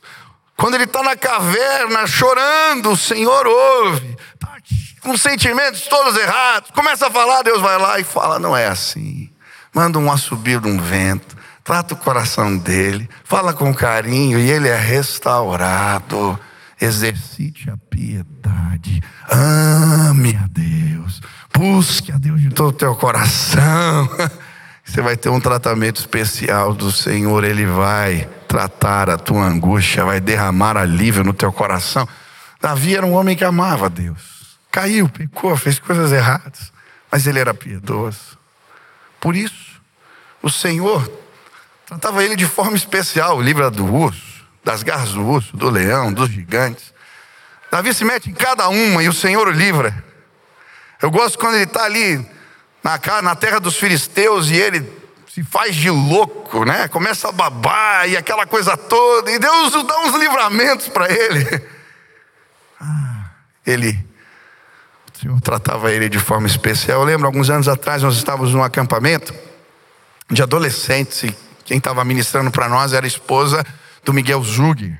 Quando 0.56 0.74
ele 0.74 0.84
está 0.84 1.02
na 1.02 1.16
caverna 1.16 2.06
chorando, 2.06 2.92
o 2.92 2.96
Senhor 2.96 3.44
ouve, 3.44 4.16
tá 4.38 4.53
com 5.04 5.16
sentimentos 5.16 5.82
todos 5.82 6.16
errados, 6.16 6.70
começa 6.72 7.06
a 7.06 7.10
falar, 7.10 7.42
Deus 7.42 7.60
vai 7.60 7.78
lá 7.78 8.00
e 8.00 8.04
fala: 8.04 8.40
não 8.40 8.56
é 8.56 8.66
assim 8.66 9.30
manda 9.74 9.98
um 9.98 10.10
assobio 10.10 10.60
de 10.60 10.68
um 10.68 10.78
vento, 10.78 11.36
trata 11.64 11.94
o 11.94 11.96
coração 11.96 12.56
dele, 12.56 13.10
fala 13.24 13.52
com 13.52 13.74
carinho 13.74 14.38
e 14.38 14.48
ele 14.48 14.68
é 14.68 14.76
restaurado. 14.76 16.38
Exercite 16.80 17.70
a 17.70 17.76
piedade, 17.88 19.02
ame 19.30 20.36
a 20.36 20.46
Deus, 20.48 21.22
busque 21.52 22.12
a 22.12 22.18
Deus 22.18 22.40
de 22.40 22.50
todo 22.50 22.68
o 22.68 22.72
teu 22.72 22.94
coração. 22.94 24.08
Você 24.84 25.00
vai 25.00 25.16
ter 25.16 25.30
um 25.30 25.40
tratamento 25.40 25.98
especial 26.00 26.74
do 26.74 26.92
Senhor, 26.92 27.42
Ele 27.42 27.64
vai 27.64 28.28
tratar 28.46 29.08
a 29.08 29.16
tua 29.16 29.46
angústia, 29.46 30.04
vai 30.04 30.20
derramar 30.20 30.76
alívio 30.76 31.24
no 31.24 31.32
teu 31.32 31.50
coração. 31.50 32.06
Davi 32.60 32.96
era 32.96 33.06
um 33.06 33.14
homem 33.14 33.34
que 33.34 33.44
amava 33.44 33.88
Deus, 33.88 34.33
caiu, 34.74 35.08
pecou, 35.08 35.56
fez 35.56 35.78
coisas 35.78 36.10
erradas, 36.10 36.72
mas 37.08 37.28
ele 37.28 37.38
era 37.38 37.54
piedoso. 37.54 38.36
Por 39.20 39.36
isso, 39.36 39.80
o 40.42 40.50
Senhor 40.50 41.08
tratava 41.86 42.24
ele 42.24 42.34
de 42.34 42.44
forma 42.44 42.76
especial, 42.76 43.40
livra 43.40 43.70
do 43.70 43.86
urso, 43.86 44.44
das 44.64 44.82
garras 44.82 45.12
do 45.12 45.24
urso, 45.24 45.56
do 45.56 45.70
leão, 45.70 46.12
dos 46.12 46.28
gigantes. 46.28 46.92
Davi 47.70 47.94
se 47.94 48.04
mete 48.04 48.30
em 48.30 48.34
cada 48.34 48.68
uma 48.68 49.00
e 49.00 49.08
o 49.08 49.12
Senhor 49.12 49.46
o 49.46 49.52
livra. 49.52 50.04
Eu 51.00 51.08
gosto 51.08 51.38
quando 51.38 51.54
ele 51.54 51.64
está 51.64 51.84
ali 51.84 52.28
na, 52.82 52.98
na 53.22 53.36
terra 53.36 53.60
dos 53.60 53.76
filisteus 53.76 54.50
e 54.50 54.56
ele 54.56 54.80
se 55.32 55.44
faz 55.44 55.76
de 55.76 55.88
louco, 55.88 56.64
né? 56.64 56.88
Começa 56.88 57.28
a 57.28 57.32
babar 57.32 58.08
e 58.08 58.16
aquela 58.16 58.44
coisa 58.44 58.76
toda, 58.76 59.30
e 59.30 59.38
Deus 59.38 59.70
dá 59.84 60.00
uns 60.00 60.16
livramentos 60.16 60.88
para 60.88 61.08
ele. 61.12 61.68
Ah, 62.80 63.30
ele 63.64 64.13
o 65.14 65.20
Senhor 65.20 65.40
tratava 65.40 65.92
ele 65.92 66.08
de 66.08 66.18
forma 66.18 66.46
especial. 66.46 67.00
Eu 67.00 67.06
lembro, 67.06 67.26
alguns 67.26 67.48
anos 67.48 67.68
atrás, 67.68 68.02
nós 68.02 68.16
estávamos 68.16 68.52
num 68.52 68.62
acampamento 68.62 69.32
de 70.30 70.42
adolescentes, 70.42 71.22
e 71.22 71.36
quem 71.64 71.78
estava 71.78 72.04
ministrando 72.04 72.50
para 72.50 72.68
nós 72.68 72.92
era 72.92 73.06
a 73.06 73.08
esposa 73.08 73.64
do 74.04 74.12
Miguel 74.12 74.42
Zug. 74.42 74.96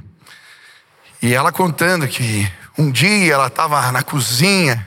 E 1.20 1.34
ela 1.34 1.50
contando 1.50 2.06
que 2.06 2.50
um 2.78 2.90
dia 2.90 3.34
ela 3.34 3.48
estava 3.48 3.90
na 3.90 4.02
cozinha 4.02 4.86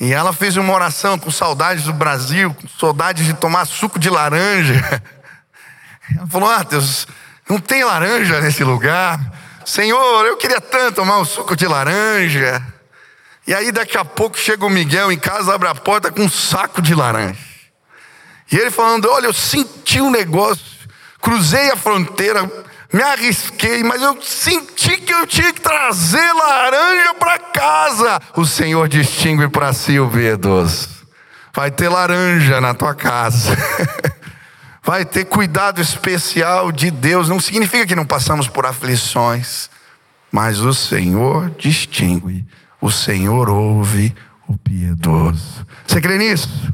e 0.00 0.12
ela 0.12 0.32
fez 0.32 0.56
uma 0.56 0.72
oração 0.72 1.18
com 1.18 1.30
saudades 1.30 1.84
do 1.84 1.92
Brasil, 1.92 2.52
com 2.52 2.68
saudades 2.68 3.26
de 3.26 3.34
tomar 3.34 3.64
suco 3.64 3.98
de 3.98 4.10
laranja. 4.10 4.74
Ela 6.14 6.26
falou: 6.26 6.50
Ah, 6.50 6.62
Deus, 6.64 7.06
não 7.48 7.58
tem 7.58 7.84
laranja 7.84 8.40
nesse 8.40 8.62
lugar. 8.64 9.18
Senhor, 9.64 10.26
eu 10.26 10.36
queria 10.36 10.60
tanto 10.60 10.96
tomar 10.96 11.18
um 11.18 11.24
suco 11.24 11.56
de 11.56 11.66
laranja. 11.66 12.73
E 13.46 13.54
aí 13.54 13.70
daqui 13.70 13.98
a 13.98 14.04
pouco 14.04 14.38
chega 14.38 14.64
o 14.64 14.70
Miguel 14.70 15.12
em 15.12 15.18
casa, 15.18 15.54
abre 15.54 15.68
a 15.68 15.74
porta 15.74 16.10
com 16.10 16.22
um 16.22 16.30
saco 16.30 16.80
de 16.80 16.94
laranja. 16.94 17.38
E 18.50 18.56
ele 18.56 18.70
falando: 18.70 19.10
Olha, 19.10 19.26
eu 19.26 19.34
senti 19.34 20.00
um 20.00 20.10
negócio, 20.10 20.64
cruzei 21.20 21.70
a 21.70 21.76
fronteira, 21.76 22.50
me 22.92 23.02
arrisquei, 23.02 23.82
mas 23.82 24.00
eu 24.00 24.20
senti 24.22 24.98
que 24.98 25.12
eu 25.12 25.26
tinha 25.26 25.52
que 25.52 25.60
trazer 25.60 26.32
laranja 26.32 27.14
para 27.14 27.38
casa. 27.38 28.20
O 28.36 28.46
Senhor 28.46 28.88
distingue 28.88 29.48
para 29.48 29.72
si 29.72 29.98
o 29.98 30.08
piedoso. 30.08 30.88
Vai 31.52 31.70
ter 31.70 31.88
laranja 31.88 32.60
na 32.60 32.72
tua 32.72 32.94
casa. 32.94 33.56
Vai 34.82 35.04
ter 35.04 35.24
cuidado 35.24 35.80
especial 35.80 36.70
de 36.70 36.90
Deus. 36.90 37.28
Não 37.28 37.40
significa 37.40 37.86
que 37.86 37.96
não 37.96 38.04
passamos 38.04 38.48
por 38.48 38.66
aflições, 38.66 39.70
mas 40.30 40.60
o 40.60 40.74
Senhor 40.74 41.50
distingue. 41.58 42.44
O 42.84 42.90
Senhor 42.90 43.48
ouve 43.48 44.14
o 44.46 44.58
piedoso. 44.58 45.66
Você 45.86 46.02
crê 46.02 46.18
nisso? 46.18 46.70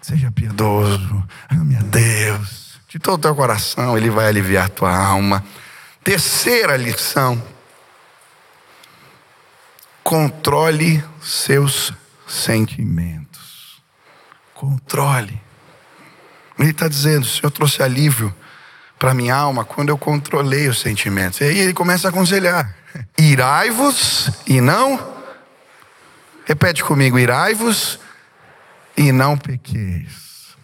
Seja 0.00 0.30
piedoso, 0.30 1.24
ame 1.50 1.74
a 1.74 1.80
Deus 1.80 2.78
de 2.88 3.00
todo 3.00 3.14
o 3.14 3.22
teu 3.22 3.34
coração, 3.34 3.98
Ele 3.98 4.10
vai 4.10 4.28
aliviar 4.28 4.66
a 4.66 4.68
tua 4.68 4.96
alma. 4.96 5.44
Terceira 6.04 6.76
lição: 6.76 7.42
controle 10.04 11.04
seus 11.20 11.92
sentimentos. 12.28 13.82
Controle. 14.54 15.42
Ele 16.60 16.70
está 16.70 16.86
dizendo: 16.86 17.24
o 17.24 17.28
Senhor 17.28 17.50
trouxe 17.50 17.82
alívio 17.82 18.32
para 18.96 19.12
minha 19.14 19.34
alma 19.34 19.64
quando 19.64 19.88
eu 19.88 19.98
controlei 19.98 20.68
os 20.68 20.78
sentimentos. 20.78 21.40
E 21.40 21.44
aí 21.44 21.58
ele 21.58 21.74
começa 21.74 22.06
a 22.06 22.10
aconselhar: 22.10 22.72
irai-vos 23.18 24.30
e 24.46 24.60
não. 24.60 25.16
Repete 26.44 26.82
comigo: 26.82 27.18
irai-vos 27.18 27.98
e 28.96 29.12
não 29.12 29.36
pequeis. 29.36 30.56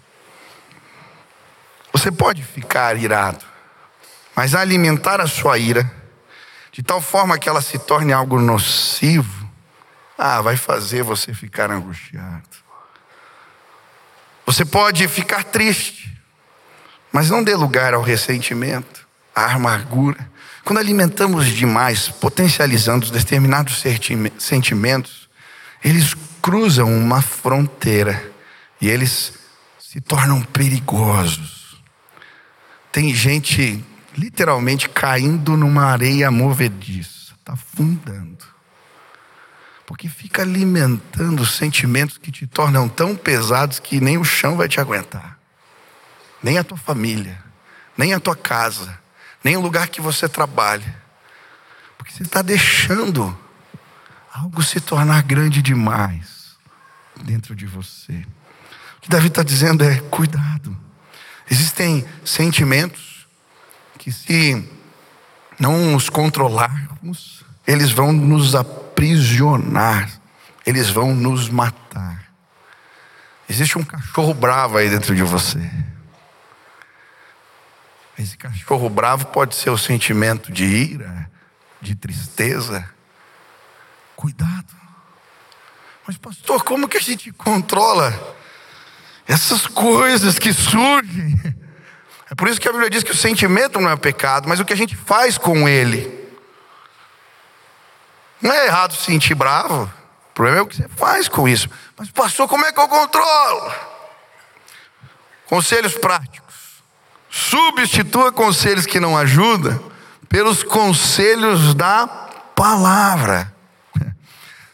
Você 1.92 2.10
pode 2.10 2.42
ficar 2.42 2.96
irado, 2.96 3.44
mas 4.34 4.54
alimentar 4.54 5.20
a 5.20 5.26
sua 5.26 5.58
ira 5.58 5.90
de 6.74 6.82
tal 6.82 7.00
forma 7.00 7.38
que 7.38 7.48
ela 7.48 7.62
se 7.62 7.78
torne 7.78 8.12
algo 8.12 8.36
nocivo, 8.40 9.48
ah, 10.18 10.42
vai 10.42 10.56
fazer 10.56 11.04
você 11.04 11.32
ficar 11.32 11.70
angustiado. 11.70 12.42
Você 14.44 14.64
pode 14.64 15.06
ficar 15.06 15.44
triste, 15.44 16.20
mas 17.12 17.30
não 17.30 17.44
dê 17.44 17.54
lugar 17.54 17.94
ao 17.94 18.02
ressentimento, 18.02 19.06
à 19.32 19.52
amargura. 19.52 20.28
Quando 20.64 20.78
alimentamos 20.78 21.46
demais, 21.48 22.08
potencializando 22.08 23.10
determinados 23.10 23.82
sentimentos, 24.38 25.28
eles 25.84 26.14
cruzam 26.40 26.90
uma 26.90 27.20
fronteira 27.20 28.32
e 28.80 28.88
eles 28.88 29.34
se 29.78 30.00
tornam 30.00 30.40
perigosos. 30.40 31.76
Tem 32.90 33.14
gente 33.14 33.84
literalmente 34.16 34.88
caindo 34.88 35.54
numa 35.54 35.84
areia 35.84 36.30
movediça, 36.30 37.34
está 37.38 37.52
afundando. 37.52 38.44
Porque 39.84 40.08
fica 40.08 40.40
alimentando 40.40 41.44
sentimentos 41.44 42.16
que 42.16 42.32
te 42.32 42.46
tornam 42.46 42.88
tão 42.88 43.14
pesados 43.14 43.78
que 43.78 44.00
nem 44.00 44.16
o 44.16 44.24
chão 44.24 44.56
vai 44.56 44.66
te 44.66 44.80
aguentar. 44.80 45.38
Nem 46.42 46.56
a 46.56 46.64
tua 46.64 46.78
família, 46.78 47.38
nem 47.98 48.14
a 48.14 48.20
tua 48.20 48.34
casa, 48.34 48.98
nem 49.44 49.56
o 49.56 49.60
lugar 49.60 49.88
que 49.88 50.00
você 50.00 50.26
trabalha. 50.26 50.96
Porque 51.98 52.12
você 52.12 52.22
está 52.22 52.40
deixando 52.40 53.38
algo 54.32 54.62
se 54.62 54.80
tornar 54.80 55.22
grande 55.22 55.60
demais 55.60 56.56
dentro 57.22 57.54
de 57.54 57.66
você. 57.66 58.26
O 58.96 59.00
que 59.02 59.10
Davi 59.10 59.28
está 59.28 59.42
dizendo 59.42 59.84
é: 59.84 60.00
cuidado. 60.10 60.74
Existem 61.48 62.04
sentimentos 62.24 63.26
que, 63.98 64.10
se 64.10 64.66
não 65.60 65.94
os 65.94 66.08
controlarmos, 66.08 67.44
eles 67.66 67.90
vão 67.90 68.12
nos 68.12 68.54
aprisionar, 68.54 70.10
eles 70.64 70.88
vão 70.88 71.14
nos 71.14 71.50
matar. 71.50 72.24
Existe 73.48 73.76
um 73.78 73.84
cachorro 73.84 74.32
bravo 74.32 74.78
aí 74.78 74.88
dentro 74.88 75.14
de 75.14 75.22
você. 75.22 75.70
Esse 78.18 78.36
cachorro 78.36 78.88
bravo 78.88 79.26
pode 79.26 79.54
ser 79.54 79.70
o 79.70 79.78
sentimento 79.78 80.52
de 80.52 80.64
ira, 80.64 81.30
de 81.80 81.94
tristeza. 81.94 82.88
Cuidado. 84.14 84.74
Mas, 86.06 86.16
pastor, 86.18 86.62
como 86.62 86.88
que 86.88 86.98
a 86.98 87.00
gente 87.00 87.32
controla 87.32 88.36
essas 89.26 89.66
coisas 89.66 90.38
que 90.38 90.52
surgem? 90.52 91.38
É 92.30 92.34
por 92.34 92.48
isso 92.48 92.60
que 92.60 92.68
a 92.68 92.72
Bíblia 92.72 92.90
diz 92.90 93.02
que 93.02 93.12
o 93.12 93.16
sentimento 93.16 93.80
não 93.80 93.90
é 93.90 93.96
pecado, 93.96 94.48
mas 94.48 94.60
o 94.60 94.64
que 94.64 94.72
a 94.72 94.76
gente 94.76 94.96
faz 94.96 95.36
com 95.36 95.68
ele. 95.68 96.22
Não 98.40 98.52
é 98.52 98.66
errado 98.66 98.94
sentir 98.94 99.34
bravo, 99.34 99.84
o 99.84 100.34
problema 100.34 100.58
é 100.58 100.62
o 100.62 100.66
que 100.66 100.76
você 100.76 100.88
faz 100.88 101.28
com 101.28 101.48
isso. 101.48 101.68
Mas, 101.96 102.10
pastor, 102.10 102.48
como 102.48 102.64
é 102.66 102.72
que 102.72 102.80
eu 102.80 102.88
controlo? 102.88 103.72
Conselhos 105.46 105.94
práticos. 105.94 106.43
Substitua 107.36 108.30
conselhos 108.30 108.86
que 108.86 109.00
não 109.00 109.18
ajudam 109.18 109.90
pelos 110.28 110.62
conselhos 110.62 111.74
da 111.74 112.06
palavra. 112.54 113.52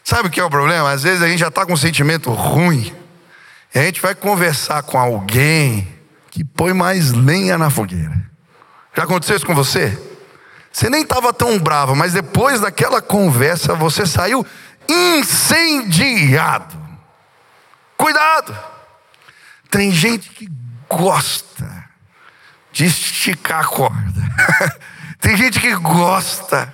Sabe 0.03 0.27
o 0.27 0.31
que 0.31 0.39
é 0.39 0.43
o 0.43 0.49
problema? 0.49 0.91
Às 0.91 1.01
vezes 1.01 1.23
a 1.23 1.27
gente 1.27 1.39
já 1.39 1.47
está 1.47 1.65
com 1.65 1.73
um 1.73 1.77
sentimento 1.77 2.29
ruim, 2.29 2.95
e 3.73 3.79
a 3.79 3.81
gente 3.81 3.99
vai 3.99 4.13
conversar 4.13 4.83
com 4.83 4.99
alguém 4.99 5.87
que 6.29 6.43
põe 6.43 6.71
mais 6.71 7.11
lenha 7.11 7.57
na 7.57 7.71
fogueira. 7.71 8.29
Já 8.95 9.05
aconteceu 9.05 9.37
isso 9.37 9.45
com 9.45 9.55
você? 9.55 9.99
Você 10.71 10.87
nem 10.87 11.01
estava 11.01 11.33
tão 11.33 11.57
bravo, 11.57 11.95
mas 11.95 12.13
depois 12.13 12.61
daquela 12.61 13.01
conversa 13.01 13.73
você 13.73 14.05
saiu 14.05 14.45
incendiado. 14.87 16.77
Cuidado! 17.97 18.55
Tem 19.67 19.91
gente 19.91 20.29
que 20.29 20.47
gosta 20.87 21.80
de 22.71 22.85
esticar 22.85 23.61
a 23.61 23.67
corda. 23.67 24.21
Tem 25.19 25.37
gente 25.37 25.59
que 25.59 25.73
gosta 25.75 26.73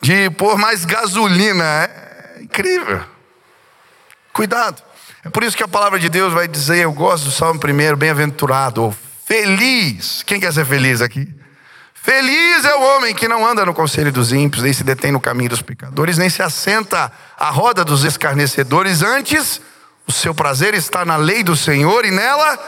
de 0.00 0.30
pôr 0.30 0.58
mais 0.58 0.84
gasolina. 0.84 1.64
É 1.64 2.38
incrível. 2.42 3.02
Cuidado. 4.32 4.82
É 5.24 5.30
por 5.30 5.42
isso 5.42 5.56
que 5.56 5.62
a 5.62 5.68
palavra 5.68 5.98
de 5.98 6.08
Deus 6.08 6.32
vai 6.32 6.46
dizer, 6.46 6.78
eu 6.78 6.92
gosto 6.92 7.24
do 7.24 7.30
Salmo 7.30 7.58
primeiro, 7.58 7.96
bem-aventurado, 7.96 8.82
ou 8.82 8.96
feliz. 9.24 10.22
Quem 10.22 10.38
quer 10.38 10.52
ser 10.52 10.66
feliz 10.66 11.00
aqui? 11.00 11.26
Feliz 11.94 12.66
é 12.66 12.74
o 12.74 12.82
homem 12.82 13.14
que 13.14 13.26
não 13.26 13.46
anda 13.46 13.64
no 13.64 13.72
conselho 13.72 14.12
dos 14.12 14.30
ímpios, 14.30 14.62
nem 14.62 14.72
se 14.74 14.84
detém 14.84 15.10
no 15.10 15.18
caminho 15.18 15.48
dos 15.48 15.62
pecadores, 15.62 16.18
nem 16.18 16.28
se 16.28 16.42
assenta 16.42 17.10
à 17.38 17.48
roda 17.48 17.82
dos 17.82 18.04
escarnecedores. 18.04 19.02
Antes, 19.02 19.58
o 20.06 20.12
seu 20.12 20.34
prazer 20.34 20.74
está 20.74 21.02
na 21.06 21.16
lei 21.16 21.42
do 21.42 21.56
Senhor 21.56 22.04
e 22.04 22.10
nela. 22.10 22.58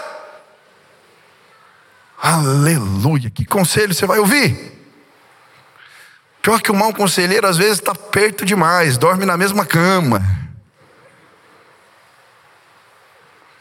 Aleluia! 2.26 3.30
Que 3.30 3.44
conselho 3.44 3.94
você 3.94 4.04
vai 4.04 4.18
ouvir? 4.18 4.72
Pior 6.42 6.60
que 6.60 6.72
o 6.72 6.74
mau 6.74 6.92
conselheiro 6.92 7.46
às 7.46 7.56
vezes 7.56 7.74
está 7.74 7.94
perto 7.94 8.44
demais, 8.44 8.98
dorme 8.98 9.24
na 9.24 9.36
mesma 9.36 9.64
cama. 9.64 10.20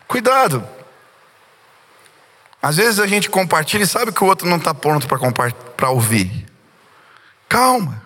Cuidado. 0.07 0.67
Às 2.59 2.77
vezes 2.77 2.99
a 2.99 3.05
gente 3.05 3.29
compartilha 3.29 3.83
e 3.83 3.87
sabe 3.87 4.11
que 4.11 4.23
o 4.23 4.27
outro 4.27 4.49
não 4.49 4.57
está 4.57 4.73
pronto 4.73 5.07
para 5.77 5.89
ouvir. 5.91 6.47
Calma. 7.47 8.01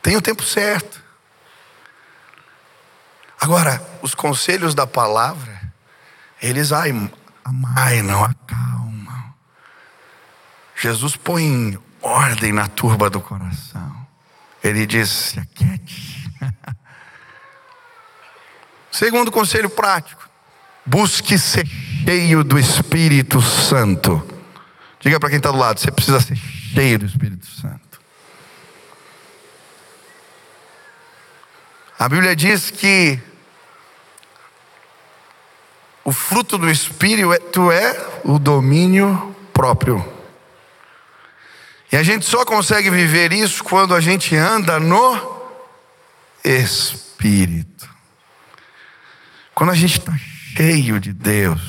Tem 0.00 0.16
o 0.16 0.22
tempo 0.22 0.44
certo. 0.44 1.02
Agora, 3.40 3.84
os 4.02 4.14
conselhos 4.14 4.72
da 4.72 4.86
palavra, 4.86 5.60
eles 6.40 6.70
amainam, 6.70 8.22
acalmam. 8.22 8.61
Jesus 10.82 11.14
põe 11.14 11.78
ordem 12.00 12.52
na 12.52 12.66
turba 12.66 13.08
do 13.08 13.20
coração. 13.20 14.04
Ele 14.64 14.84
disse: 14.84 15.38
aquiete. 15.38 16.28
Segundo 18.90 19.30
conselho 19.30 19.70
prático: 19.70 20.28
busque 20.84 21.38
ser 21.38 21.68
cheio 21.68 22.42
do 22.42 22.58
Espírito 22.58 23.40
Santo. 23.40 24.26
Diga 24.98 25.20
para 25.20 25.28
quem 25.28 25.36
está 25.36 25.52
do 25.52 25.56
lado: 25.56 25.78
você 25.78 25.92
precisa 25.92 26.20
ser 26.20 26.34
cheio 26.34 26.98
do 26.98 27.06
Espírito 27.06 27.46
Santo. 27.46 28.00
A 31.96 32.08
Bíblia 32.08 32.34
diz 32.34 32.72
que 32.72 33.20
o 36.04 36.10
fruto 36.10 36.58
do 36.58 36.68
Espírito 36.68 37.70
é 37.70 38.20
o 38.24 38.36
domínio 38.36 39.32
próprio. 39.52 40.11
E 41.92 41.96
a 41.96 42.02
gente 42.02 42.24
só 42.24 42.42
consegue 42.42 42.88
viver 42.88 43.34
isso 43.34 43.62
quando 43.62 43.94
a 43.94 44.00
gente 44.00 44.34
anda 44.34 44.80
no 44.80 45.42
Espírito. 46.42 47.86
Quando 49.54 49.70
a 49.70 49.74
gente 49.74 49.98
está 49.98 50.16
cheio 50.16 50.98
de 50.98 51.12
Deus, 51.12 51.60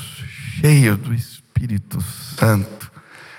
cheio 0.58 0.96
do 0.96 1.12
Espírito 1.12 2.00
Santo, 2.00 2.90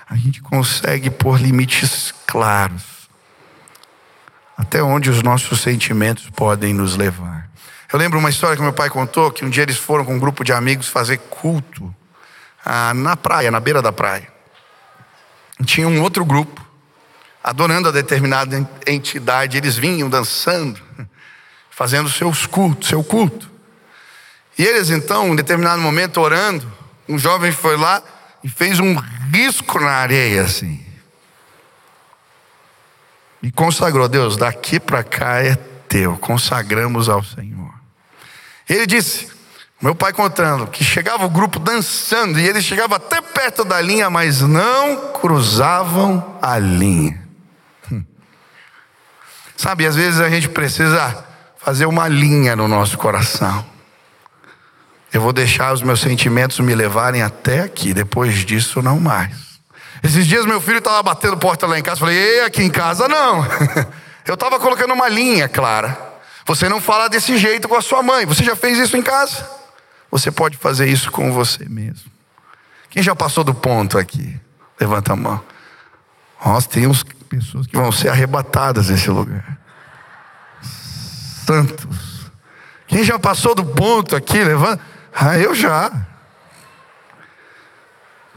a 0.08 0.14
gente 0.14 0.40
consegue 0.40 1.10
pôr 1.10 1.40
limites 1.40 2.14
claros 2.24 2.84
até 4.56 4.80
onde 4.80 5.10
os 5.10 5.22
nossos 5.24 5.60
sentimentos 5.60 6.30
podem 6.30 6.72
nos 6.72 6.96
levar. 6.96 7.50
Eu 7.92 7.98
lembro 7.98 8.18
uma 8.20 8.30
história 8.30 8.56
que 8.56 8.62
meu 8.62 8.72
pai 8.72 8.88
contou 8.88 9.32
que 9.32 9.44
um 9.44 9.50
dia 9.50 9.64
eles 9.64 9.76
foram 9.76 10.04
com 10.04 10.14
um 10.14 10.20
grupo 10.20 10.44
de 10.44 10.52
amigos 10.52 10.86
fazer 10.86 11.18
culto 11.18 11.92
ah, 12.64 12.94
na 12.94 13.16
praia, 13.16 13.50
na 13.50 13.58
beira 13.58 13.82
da 13.82 13.92
praia. 13.92 14.32
E 15.60 15.64
tinha 15.64 15.88
um 15.88 16.00
outro 16.00 16.24
grupo 16.24 16.65
adorando 17.46 17.88
a 17.88 17.92
determinada 17.92 18.68
entidade, 18.84 19.56
eles 19.56 19.76
vinham 19.76 20.10
dançando, 20.10 20.80
fazendo 21.70 22.10
seus 22.10 22.44
cultos, 22.44 22.88
seu 22.88 23.04
culto. 23.04 23.48
E 24.58 24.64
eles 24.64 24.90
então, 24.90 25.28
em 25.28 25.36
determinado 25.36 25.80
momento, 25.80 26.20
orando, 26.20 26.66
um 27.08 27.16
jovem 27.16 27.52
foi 27.52 27.76
lá 27.76 28.02
e 28.42 28.48
fez 28.48 28.80
um 28.80 28.96
risco 29.32 29.78
na 29.78 29.92
areia 29.92 30.42
assim. 30.42 30.84
E 33.40 33.52
consagrou, 33.52 34.08
Deus, 34.08 34.36
daqui 34.36 34.80
para 34.80 35.04
cá 35.04 35.40
é 35.40 35.54
teu, 35.88 36.16
consagramos 36.16 37.08
ao 37.08 37.22
Senhor. 37.22 37.72
Ele 38.68 38.88
disse, 38.88 39.28
meu 39.80 39.94
pai 39.94 40.12
contando, 40.12 40.66
que 40.66 40.82
chegava 40.82 41.24
o 41.24 41.30
grupo 41.30 41.60
dançando 41.60 42.40
e 42.40 42.48
eles 42.48 42.64
chegavam 42.64 42.96
até 42.96 43.20
perto 43.20 43.64
da 43.64 43.80
linha, 43.80 44.10
mas 44.10 44.40
não 44.40 45.12
cruzavam 45.12 46.40
a 46.42 46.58
linha. 46.58 47.25
Sabe, 49.56 49.86
às 49.86 49.96
vezes 49.96 50.20
a 50.20 50.28
gente 50.28 50.48
precisa 50.48 51.24
fazer 51.56 51.86
uma 51.86 52.08
linha 52.08 52.54
no 52.54 52.68
nosso 52.68 52.98
coração. 52.98 53.64
Eu 55.12 55.20
vou 55.20 55.32
deixar 55.32 55.72
os 55.72 55.82
meus 55.82 56.00
sentimentos 56.00 56.60
me 56.60 56.74
levarem 56.74 57.22
até 57.22 57.60
aqui, 57.60 57.94
depois 57.94 58.34
disso 58.44 58.82
não 58.82 59.00
mais. 59.00 59.34
Esses 60.02 60.26
dias 60.26 60.44
meu 60.44 60.60
filho 60.60 60.78
estava 60.78 61.02
batendo 61.02 61.36
porta 61.36 61.66
lá 61.66 61.78
em 61.78 61.82
casa, 61.82 62.00
falei, 62.00 62.16
ei, 62.16 62.40
aqui 62.42 62.62
em 62.62 62.70
casa 62.70 63.08
não. 63.08 63.44
Eu 64.26 64.34
estava 64.34 64.58
colocando 64.58 64.92
uma 64.92 65.08
linha 65.08 65.48
clara. 65.48 65.96
Você 66.44 66.68
não 66.68 66.80
fala 66.80 67.08
desse 67.08 67.38
jeito 67.38 67.68
com 67.68 67.76
a 67.76 67.82
sua 67.82 68.02
mãe. 68.02 68.26
Você 68.26 68.44
já 68.44 68.56
fez 68.56 68.78
isso 68.78 68.96
em 68.96 69.02
casa? 69.02 69.48
Você 70.10 70.30
pode 70.30 70.56
fazer 70.56 70.88
isso 70.88 71.10
com 71.10 71.32
você 71.32 71.64
mesmo. 71.68 72.10
Quem 72.90 73.02
já 73.02 73.14
passou 73.14 73.44
do 73.44 73.54
ponto 73.54 73.98
aqui? 73.98 74.38
Levanta 74.80 75.12
a 75.12 75.16
mão. 75.16 75.42
Nós 76.44 76.66
temos 76.66 77.04
pessoas 77.26 77.66
que 77.66 77.76
vão 77.76 77.92
ser 77.92 78.08
arrebatadas 78.08 78.88
nesse 78.88 79.10
lugar. 79.10 79.58
Santos. 81.44 82.30
Quem 82.86 83.04
já 83.04 83.18
passou 83.18 83.54
do 83.54 83.64
ponto 83.64 84.16
aqui? 84.16 84.42
Levanta. 84.42 84.82
Ah, 85.14 85.38
eu 85.38 85.54
já. 85.54 85.90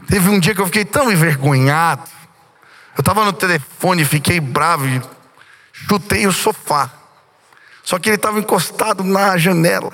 Teve 0.08 0.28
um 0.28 0.40
dia 0.40 0.54
que 0.54 0.60
eu 0.60 0.66
fiquei 0.66 0.84
tão 0.84 1.10
envergonhado. 1.10 2.08
Eu 2.96 3.00
estava 3.00 3.24
no 3.24 3.32
telefone, 3.32 4.04
fiquei 4.04 4.40
bravo 4.40 4.86
e 4.86 5.00
chutei 5.72 6.26
o 6.26 6.32
sofá. 6.32 6.90
Só 7.82 7.98
que 7.98 8.08
ele 8.08 8.16
estava 8.16 8.38
encostado 8.38 9.04
na 9.04 9.36
janela. 9.36 9.92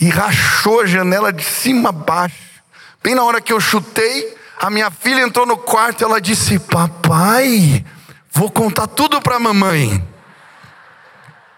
E 0.00 0.08
rachou 0.08 0.80
a 0.80 0.86
janela 0.86 1.32
de 1.32 1.44
cima 1.44 1.90
a 1.90 1.92
baixo. 1.92 2.62
Bem 3.02 3.14
na 3.14 3.22
hora 3.24 3.40
que 3.40 3.52
eu 3.52 3.60
chutei, 3.60 4.36
a 4.58 4.70
minha 4.70 4.90
filha 4.90 5.22
entrou 5.22 5.46
no 5.46 5.56
quarto 5.56 6.00
e 6.00 6.04
ela 6.04 6.20
disse: 6.20 6.58
Papai, 6.58 7.84
vou 8.30 8.50
contar 8.50 8.86
tudo 8.86 9.20
para 9.20 9.36
a 9.36 9.40
mamãe. 9.40 10.06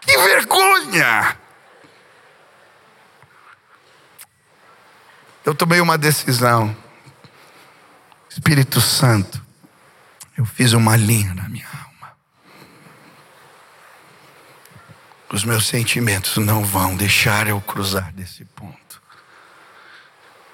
Que 0.00 0.16
vergonha! 0.18 1.38
Eu 5.44 5.54
tomei 5.54 5.80
uma 5.80 5.98
decisão. 5.98 6.74
Espírito 8.30 8.80
Santo, 8.80 9.44
eu 10.36 10.44
fiz 10.44 10.72
uma 10.72 10.96
linha 10.96 11.34
na 11.34 11.48
minha 11.48 11.68
alma. 11.68 12.16
Os 15.32 15.44
meus 15.44 15.66
sentimentos 15.66 16.36
não 16.38 16.64
vão 16.64 16.96
deixar 16.96 17.46
eu 17.46 17.60
cruzar 17.60 18.12
desse 18.12 18.44
ponto. 18.44 19.02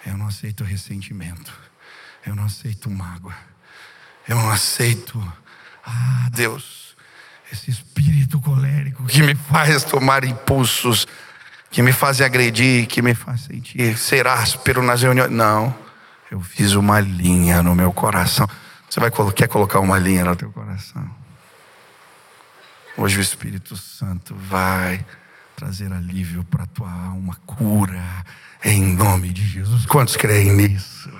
Eu 0.05 0.17
não 0.17 0.27
aceito 0.27 0.65
ressentimento. 0.65 1.53
Eu 2.27 2.35
não 2.35 2.45
aceito 2.45 2.91
mágoa. 2.91 3.35
Eu 4.29 4.37
não 4.37 4.51
aceito, 4.51 5.21
ah, 5.85 6.29
Deus, 6.31 6.97
esse 7.53 7.71
espírito 7.71 8.41
colérico 8.41 9.05
que 9.07 9.23
me 9.23 9.35
faz 9.35 9.83
tomar 9.83 10.25
impulsos, 10.25 11.07
que 11.71 11.83
me 11.83 11.93
faz 11.93 12.21
agredir, 12.21 12.87
que 12.87 13.03
me 13.03 13.15
faz 13.15 13.43
sentir 13.43 13.97
ser 13.99 14.27
áspero 14.27 14.83
nas 14.83 15.03
reuniões. 15.03 15.31
Não. 15.31 15.75
Eu 16.31 16.41
fiz 16.41 16.75
uma 16.75 17.01
linha 17.01 17.63
no 17.63 17.75
meu 17.75 17.93
coração. 17.93 18.49
Você 18.89 19.01
vai, 19.01 19.11
quer 19.35 19.49
colocar 19.49 19.81
uma 19.81 19.99
linha 19.99 20.25
no 20.25 20.37
teu 20.37 20.51
coração? 20.51 21.09
Hoje 22.97 23.19
o 23.19 23.21
Espírito 23.21 23.77
Santo 23.77 24.35
vai 24.35 25.05
trazer 25.57 25.93
alívio 25.93 26.45
para 26.45 26.65
a 26.65 26.67
tua 26.67 26.91
alma, 26.91 27.37
cura, 27.47 28.25
em 28.65 28.95
nome 28.95 29.31
de 29.31 29.47
Jesus. 29.47 29.87
Quantos 29.87 30.17
creem 30.17 30.53
nisso? 30.53 31.11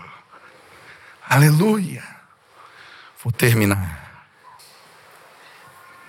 Aleluia. 1.31 2.03
Vou 3.23 3.33
terminar. 3.33 4.27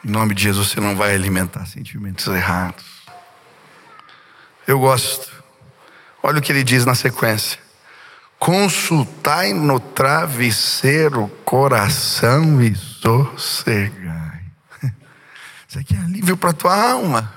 Em 0.04 0.10
nome 0.10 0.34
de 0.34 0.42
Jesus, 0.42 0.70
você 0.70 0.80
não 0.80 0.96
vai 0.96 1.14
alimentar 1.14 1.64
sentimentos 1.68 2.26
errados. 2.26 2.84
Eu 4.66 4.80
gosto. 4.80 5.32
Olha 6.24 6.40
o 6.40 6.42
que 6.42 6.52
ele 6.52 6.64
diz 6.64 6.88
na 6.88 6.96
sequência. 6.96 7.60
Consultai 8.40 9.54
no 9.54 9.80
travesseiro 9.80 11.28
coração 11.46 12.60
e 12.60 12.74
sossegai. 12.74 14.44
Isso 15.70 15.78
aqui 15.78 15.94
é 15.94 16.00
alívio 16.00 16.36
para 16.36 16.50
a 16.50 16.54
tua 16.54 16.92
alma. 16.94 17.32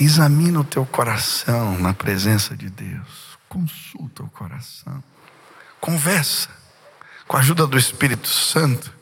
Examina 0.00 0.58
o 0.58 0.64
teu 0.64 0.84
coração 0.84 1.78
na 1.78 1.94
presença 1.94 2.56
de 2.56 2.68
Deus. 2.68 3.38
Consulta 3.48 4.24
o 4.24 4.30
coração. 4.30 5.00
Conversa 5.82 6.48
com 7.26 7.36
a 7.36 7.40
ajuda 7.40 7.66
do 7.66 7.76
Espírito 7.76 8.28
Santo 8.28 8.92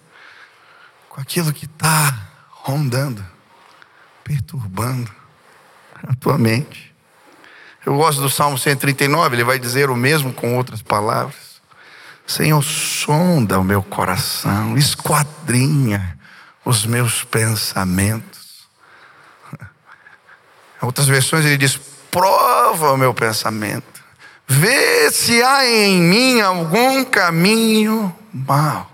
com 1.10 1.20
aquilo 1.20 1.52
que 1.52 1.66
está 1.66 2.18
rondando, 2.48 3.22
perturbando 4.24 5.14
a 6.08 6.14
tua 6.14 6.38
mente. 6.38 6.94
Eu 7.84 7.96
gosto 7.96 8.22
do 8.22 8.30
Salmo 8.30 8.56
139, 8.56 9.36
ele 9.36 9.44
vai 9.44 9.58
dizer 9.58 9.90
o 9.90 9.94
mesmo 9.94 10.32
com 10.32 10.56
outras 10.56 10.80
palavras. 10.80 11.60
Senhor, 12.26 12.62
sonda 12.62 13.60
o 13.60 13.64
meu 13.64 13.82
coração, 13.82 14.78
esquadrinha 14.78 16.18
os 16.64 16.86
meus 16.86 17.24
pensamentos. 17.24 18.66
Em 20.82 20.86
outras 20.86 21.06
versões 21.06 21.44
ele 21.44 21.58
diz: 21.58 21.78
prova 22.10 22.92
o 22.92 22.96
meu 22.96 23.12
pensamento, 23.12 23.89
vê 24.52 25.12
se 25.12 25.40
há 25.44 25.64
em 25.64 26.00
mim 26.00 26.40
algum 26.40 27.04
caminho 27.04 28.12
mal. 28.34 28.90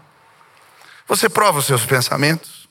Você 1.08 1.30
prova 1.30 1.60
os 1.60 1.64
seus 1.64 1.86
pensamentos? 1.86 2.68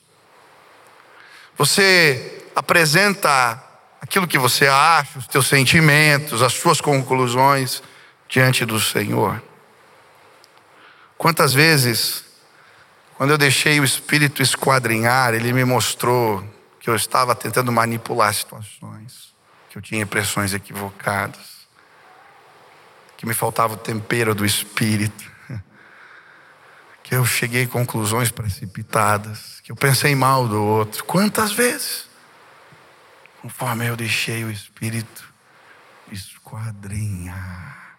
Você 1.58 2.44
apresenta 2.54 3.60
aquilo 4.00 4.28
que 4.28 4.38
você 4.38 4.68
acha, 4.68 5.18
os 5.18 5.26
teus 5.26 5.48
sentimentos, 5.48 6.42
as 6.42 6.52
suas 6.52 6.80
conclusões 6.80 7.82
diante 8.28 8.64
do 8.64 8.78
Senhor. 8.78 9.42
Quantas 11.18 11.52
vezes, 11.52 12.24
quando 13.16 13.30
eu 13.30 13.38
deixei 13.38 13.80
o 13.80 13.84
Espírito 13.84 14.42
esquadrinhar, 14.42 15.34
ele 15.34 15.52
me 15.52 15.64
mostrou 15.64 16.44
que 16.78 16.88
eu 16.88 16.94
estava 16.94 17.34
tentando 17.34 17.72
manipular 17.72 18.32
situações, 18.32 19.34
que 19.70 19.76
eu 19.76 19.82
tinha 19.82 20.02
impressões 20.02 20.54
equivocadas, 20.54 21.55
que 23.26 23.28
me 23.28 23.34
faltava 23.34 23.74
o 23.74 23.76
tempero 23.76 24.34
do 24.34 24.46
Espírito, 24.46 25.30
que 27.02 27.14
eu 27.14 27.24
cheguei 27.24 27.64
a 27.64 27.68
conclusões 27.68 28.30
precipitadas, 28.30 29.60
que 29.62 29.72
eu 29.72 29.76
pensei 29.76 30.14
mal 30.14 30.46
do 30.46 30.62
outro. 30.62 31.04
Quantas 31.04 31.52
vezes? 31.52 32.06
conforme 33.46 33.86
eu 33.86 33.96
deixei 33.96 34.42
o 34.42 34.50
Espírito 34.50 35.24
esquadrinhar, 36.10 37.96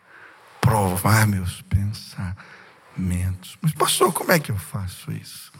provar 0.59 1.25
meus 1.25 1.61
pensamentos. 1.61 3.57
Mas, 3.61 3.71
pastor, 3.71 4.11
como 4.11 4.33
é 4.33 4.39
que 4.39 4.51
eu 4.51 4.57
faço 4.57 5.09
isso? 5.09 5.53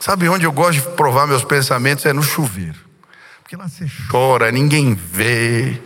Sabe 0.00 0.26
onde 0.26 0.46
eu 0.46 0.52
gosto 0.52 0.80
de 0.80 0.96
provar 0.96 1.26
meus 1.26 1.44
pensamentos? 1.44 2.06
É 2.06 2.14
no 2.14 2.22
chuveiro. 2.22 2.78
Porque 3.42 3.56
lá 3.56 3.68
você 3.68 3.86
chora, 4.10 4.50
ninguém 4.50 4.94
vê. 4.94 5.82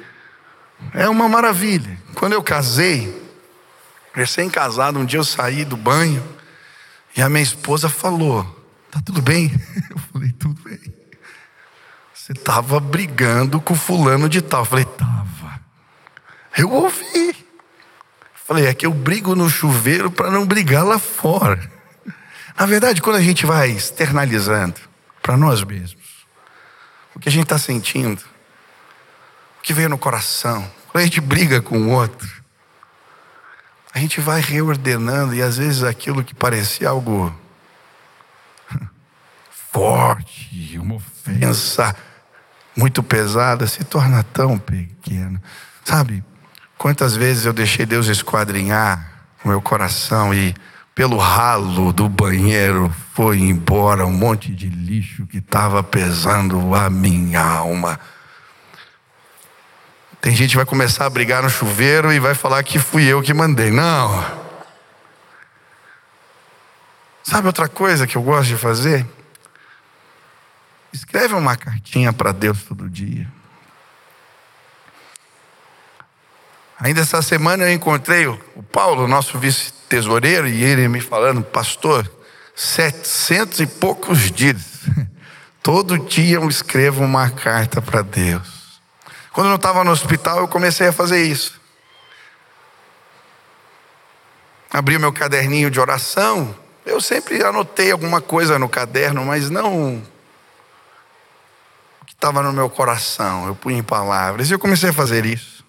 É 0.94 1.08
uma 1.08 1.28
maravilha. 1.28 1.98
Quando 2.14 2.34
eu 2.34 2.42
casei, 2.44 3.19
recém-casado, 4.12 4.98
um 4.98 5.04
dia 5.04 5.18
eu 5.18 5.24
saí 5.24 5.64
do 5.64 5.76
banho 5.76 6.22
e 7.16 7.22
a 7.22 7.28
minha 7.28 7.42
esposa 7.42 7.88
falou: 7.88 8.44
Tá 8.90 9.00
tudo 9.04 9.22
bem? 9.22 9.50
Eu 9.90 9.98
falei: 10.12 10.32
Tudo 10.32 10.60
bem. 10.62 10.80
Você 12.30 12.32
estava 12.32 12.78
brigando 12.78 13.60
com 13.60 13.74
fulano 13.74 14.28
de 14.28 14.40
tal. 14.40 14.60
Eu 14.60 14.64
falei, 14.64 14.84
tava. 14.84 15.60
Eu 16.56 16.70
ouvi. 16.70 17.34
Falei, 18.34 18.66
é 18.66 18.74
que 18.74 18.84
eu 18.84 18.92
brigo 18.92 19.34
no 19.34 19.48
chuveiro 19.48 20.10
para 20.10 20.30
não 20.30 20.46
brigar 20.46 20.84
lá 20.84 20.98
fora. 20.98 21.70
Na 22.58 22.66
verdade, 22.66 23.00
quando 23.00 23.16
a 23.16 23.22
gente 23.22 23.46
vai 23.46 23.70
externalizando 23.70 24.80
para 25.22 25.36
nós 25.36 25.64
mesmos. 25.64 26.26
O 27.14 27.18
que 27.18 27.28
a 27.28 27.32
gente 27.32 27.44
está 27.44 27.58
sentindo, 27.58 28.20
o 29.58 29.62
que 29.62 29.72
veio 29.72 29.88
no 29.88 29.98
coração. 29.98 30.70
Quando 30.88 31.02
a 31.02 31.04
gente 31.06 31.20
briga 31.20 31.60
com 31.60 31.78
o 31.78 31.90
outro, 31.90 32.39
a 33.92 33.98
gente 33.98 34.20
vai 34.20 34.40
reordenando 34.40 35.34
e 35.34 35.42
às 35.42 35.56
vezes 35.58 35.82
aquilo 35.82 36.24
que 36.24 36.34
parecia 36.34 36.88
algo 36.88 37.34
forte, 39.72 40.78
uma 40.78 40.96
ofensa 40.96 41.94
muito 42.76 43.02
pesada, 43.02 43.66
se 43.66 43.84
torna 43.84 44.22
tão 44.22 44.58
pequeno. 44.58 45.40
Sabe, 45.84 46.24
quantas 46.78 47.16
vezes 47.16 47.46
eu 47.46 47.52
deixei 47.52 47.84
Deus 47.84 48.06
esquadrinhar 48.06 49.10
o 49.44 49.48
meu 49.48 49.60
coração 49.60 50.32
e 50.32 50.54
pelo 50.94 51.16
ralo 51.16 51.92
do 51.92 52.08
banheiro 52.08 52.94
foi 53.14 53.38
embora 53.38 54.06
um 54.06 54.12
monte 54.12 54.54
de 54.54 54.68
lixo 54.68 55.26
que 55.26 55.38
estava 55.38 55.82
pesando 55.82 56.74
a 56.74 56.90
minha 56.90 57.42
alma. 57.42 57.98
Tem 60.20 60.34
gente 60.36 60.50
que 60.50 60.56
vai 60.56 60.66
começar 60.66 61.06
a 61.06 61.10
brigar 61.10 61.42
no 61.42 61.48
chuveiro 61.48 62.12
e 62.12 62.20
vai 62.20 62.34
falar 62.34 62.62
que 62.62 62.78
fui 62.78 63.04
eu 63.04 63.22
que 63.22 63.32
mandei. 63.32 63.70
Não. 63.70 64.40
Sabe 67.22 67.46
outra 67.46 67.68
coisa 67.68 68.06
que 68.06 68.16
eu 68.16 68.22
gosto 68.22 68.48
de 68.48 68.56
fazer? 68.56 69.06
Escreve 70.92 71.34
uma 71.34 71.56
cartinha 71.56 72.12
para 72.12 72.32
Deus 72.32 72.62
todo 72.64 72.88
dia. 72.88 73.26
Ainda 76.78 77.00
essa 77.00 77.22
semana 77.22 77.64
eu 77.64 77.72
encontrei 77.72 78.26
o 78.26 78.62
Paulo, 78.72 79.06
nosso 79.06 79.38
vice-tesoureiro, 79.38 80.48
e 80.48 80.64
ele 80.64 80.88
me 80.88 81.00
falando, 81.00 81.42
pastor, 81.42 82.10
setecentos 82.54 83.60
e 83.60 83.66
poucos 83.66 84.30
dias. 84.30 84.80
Todo 85.62 85.98
dia 85.98 86.36
eu 86.36 86.48
escrevo 86.48 87.04
uma 87.04 87.28
carta 87.28 87.82
para 87.82 88.00
Deus. 88.00 88.59
Quando 89.32 89.50
eu 89.50 89.56
estava 89.56 89.84
no 89.84 89.90
hospital, 89.90 90.38
eu 90.38 90.48
comecei 90.48 90.88
a 90.88 90.92
fazer 90.92 91.24
isso. 91.24 91.60
Abri 94.72 94.96
o 94.96 95.00
meu 95.00 95.12
caderninho 95.12 95.70
de 95.70 95.80
oração. 95.80 96.56
Eu 96.84 97.00
sempre 97.00 97.42
anotei 97.42 97.90
alguma 97.90 98.20
coisa 98.20 98.58
no 98.58 98.68
caderno, 98.68 99.24
mas 99.24 99.50
não 99.50 100.02
estava 102.20 102.42
no 102.42 102.52
meu 102.52 102.68
coração, 102.68 103.46
eu 103.46 103.54
punha 103.54 103.78
em 103.78 103.82
palavras, 103.82 104.50
e 104.50 104.52
eu 104.52 104.58
comecei 104.58 104.90
a 104.90 104.92
fazer 104.92 105.24
isso. 105.24 105.64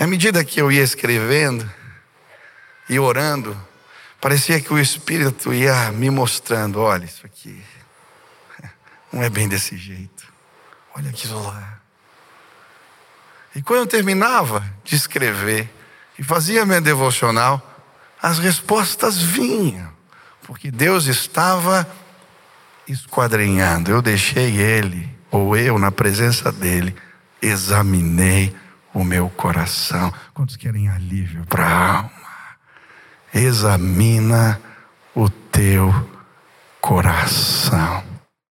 À 0.00 0.06
medida 0.06 0.42
que 0.42 0.58
eu 0.58 0.72
ia 0.72 0.82
escrevendo 0.82 1.70
e 2.88 2.98
orando, 2.98 3.54
parecia 4.18 4.58
que 4.58 4.72
o 4.72 4.78
Espírito 4.78 5.52
ia 5.52 5.92
me 5.92 6.08
mostrando: 6.08 6.80
olha, 6.80 7.04
isso 7.04 7.26
aqui 7.26 7.62
não 9.12 9.22
é 9.22 9.28
bem 9.28 9.46
desse 9.46 9.76
jeito, 9.76 10.32
olha 10.94 11.10
aquilo 11.10 11.42
lá. 11.42 11.81
E 13.54 13.62
quando 13.62 13.80
eu 13.80 13.86
terminava 13.86 14.64
de 14.84 14.96
escrever 14.96 15.70
e 16.18 16.22
fazia 16.22 16.64
minha 16.64 16.80
devocional, 16.80 17.60
as 18.20 18.38
respostas 18.38 19.20
vinham, 19.20 19.90
porque 20.42 20.70
Deus 20.70 21.06
estava 21.06 21.86
esquadrinhando. 22.86 23.90
Eu 23.90 24.00
deixei 24.00 24.56
ele, 24.56 25.08
ou 25.30 25.56
eu, 25.56 25.78
na 25.78 25.90
presença 25.90 26.50
dele, 26.52 26.94
examinei 27.40 28.54
o 28.94 29.04
meu 29.04 29.28
coração. 29.30 30.12
Quantos 30.32 30.56
querem 30.56 30.88
alívio 30.88 31.44
para 31.46 31.66
a 31.66 31.96
alma? 31.96 32.10
Examina 33.34 34.60
o 35.14 35.28
teu 35.28 35.92
coração. 36.80 38.11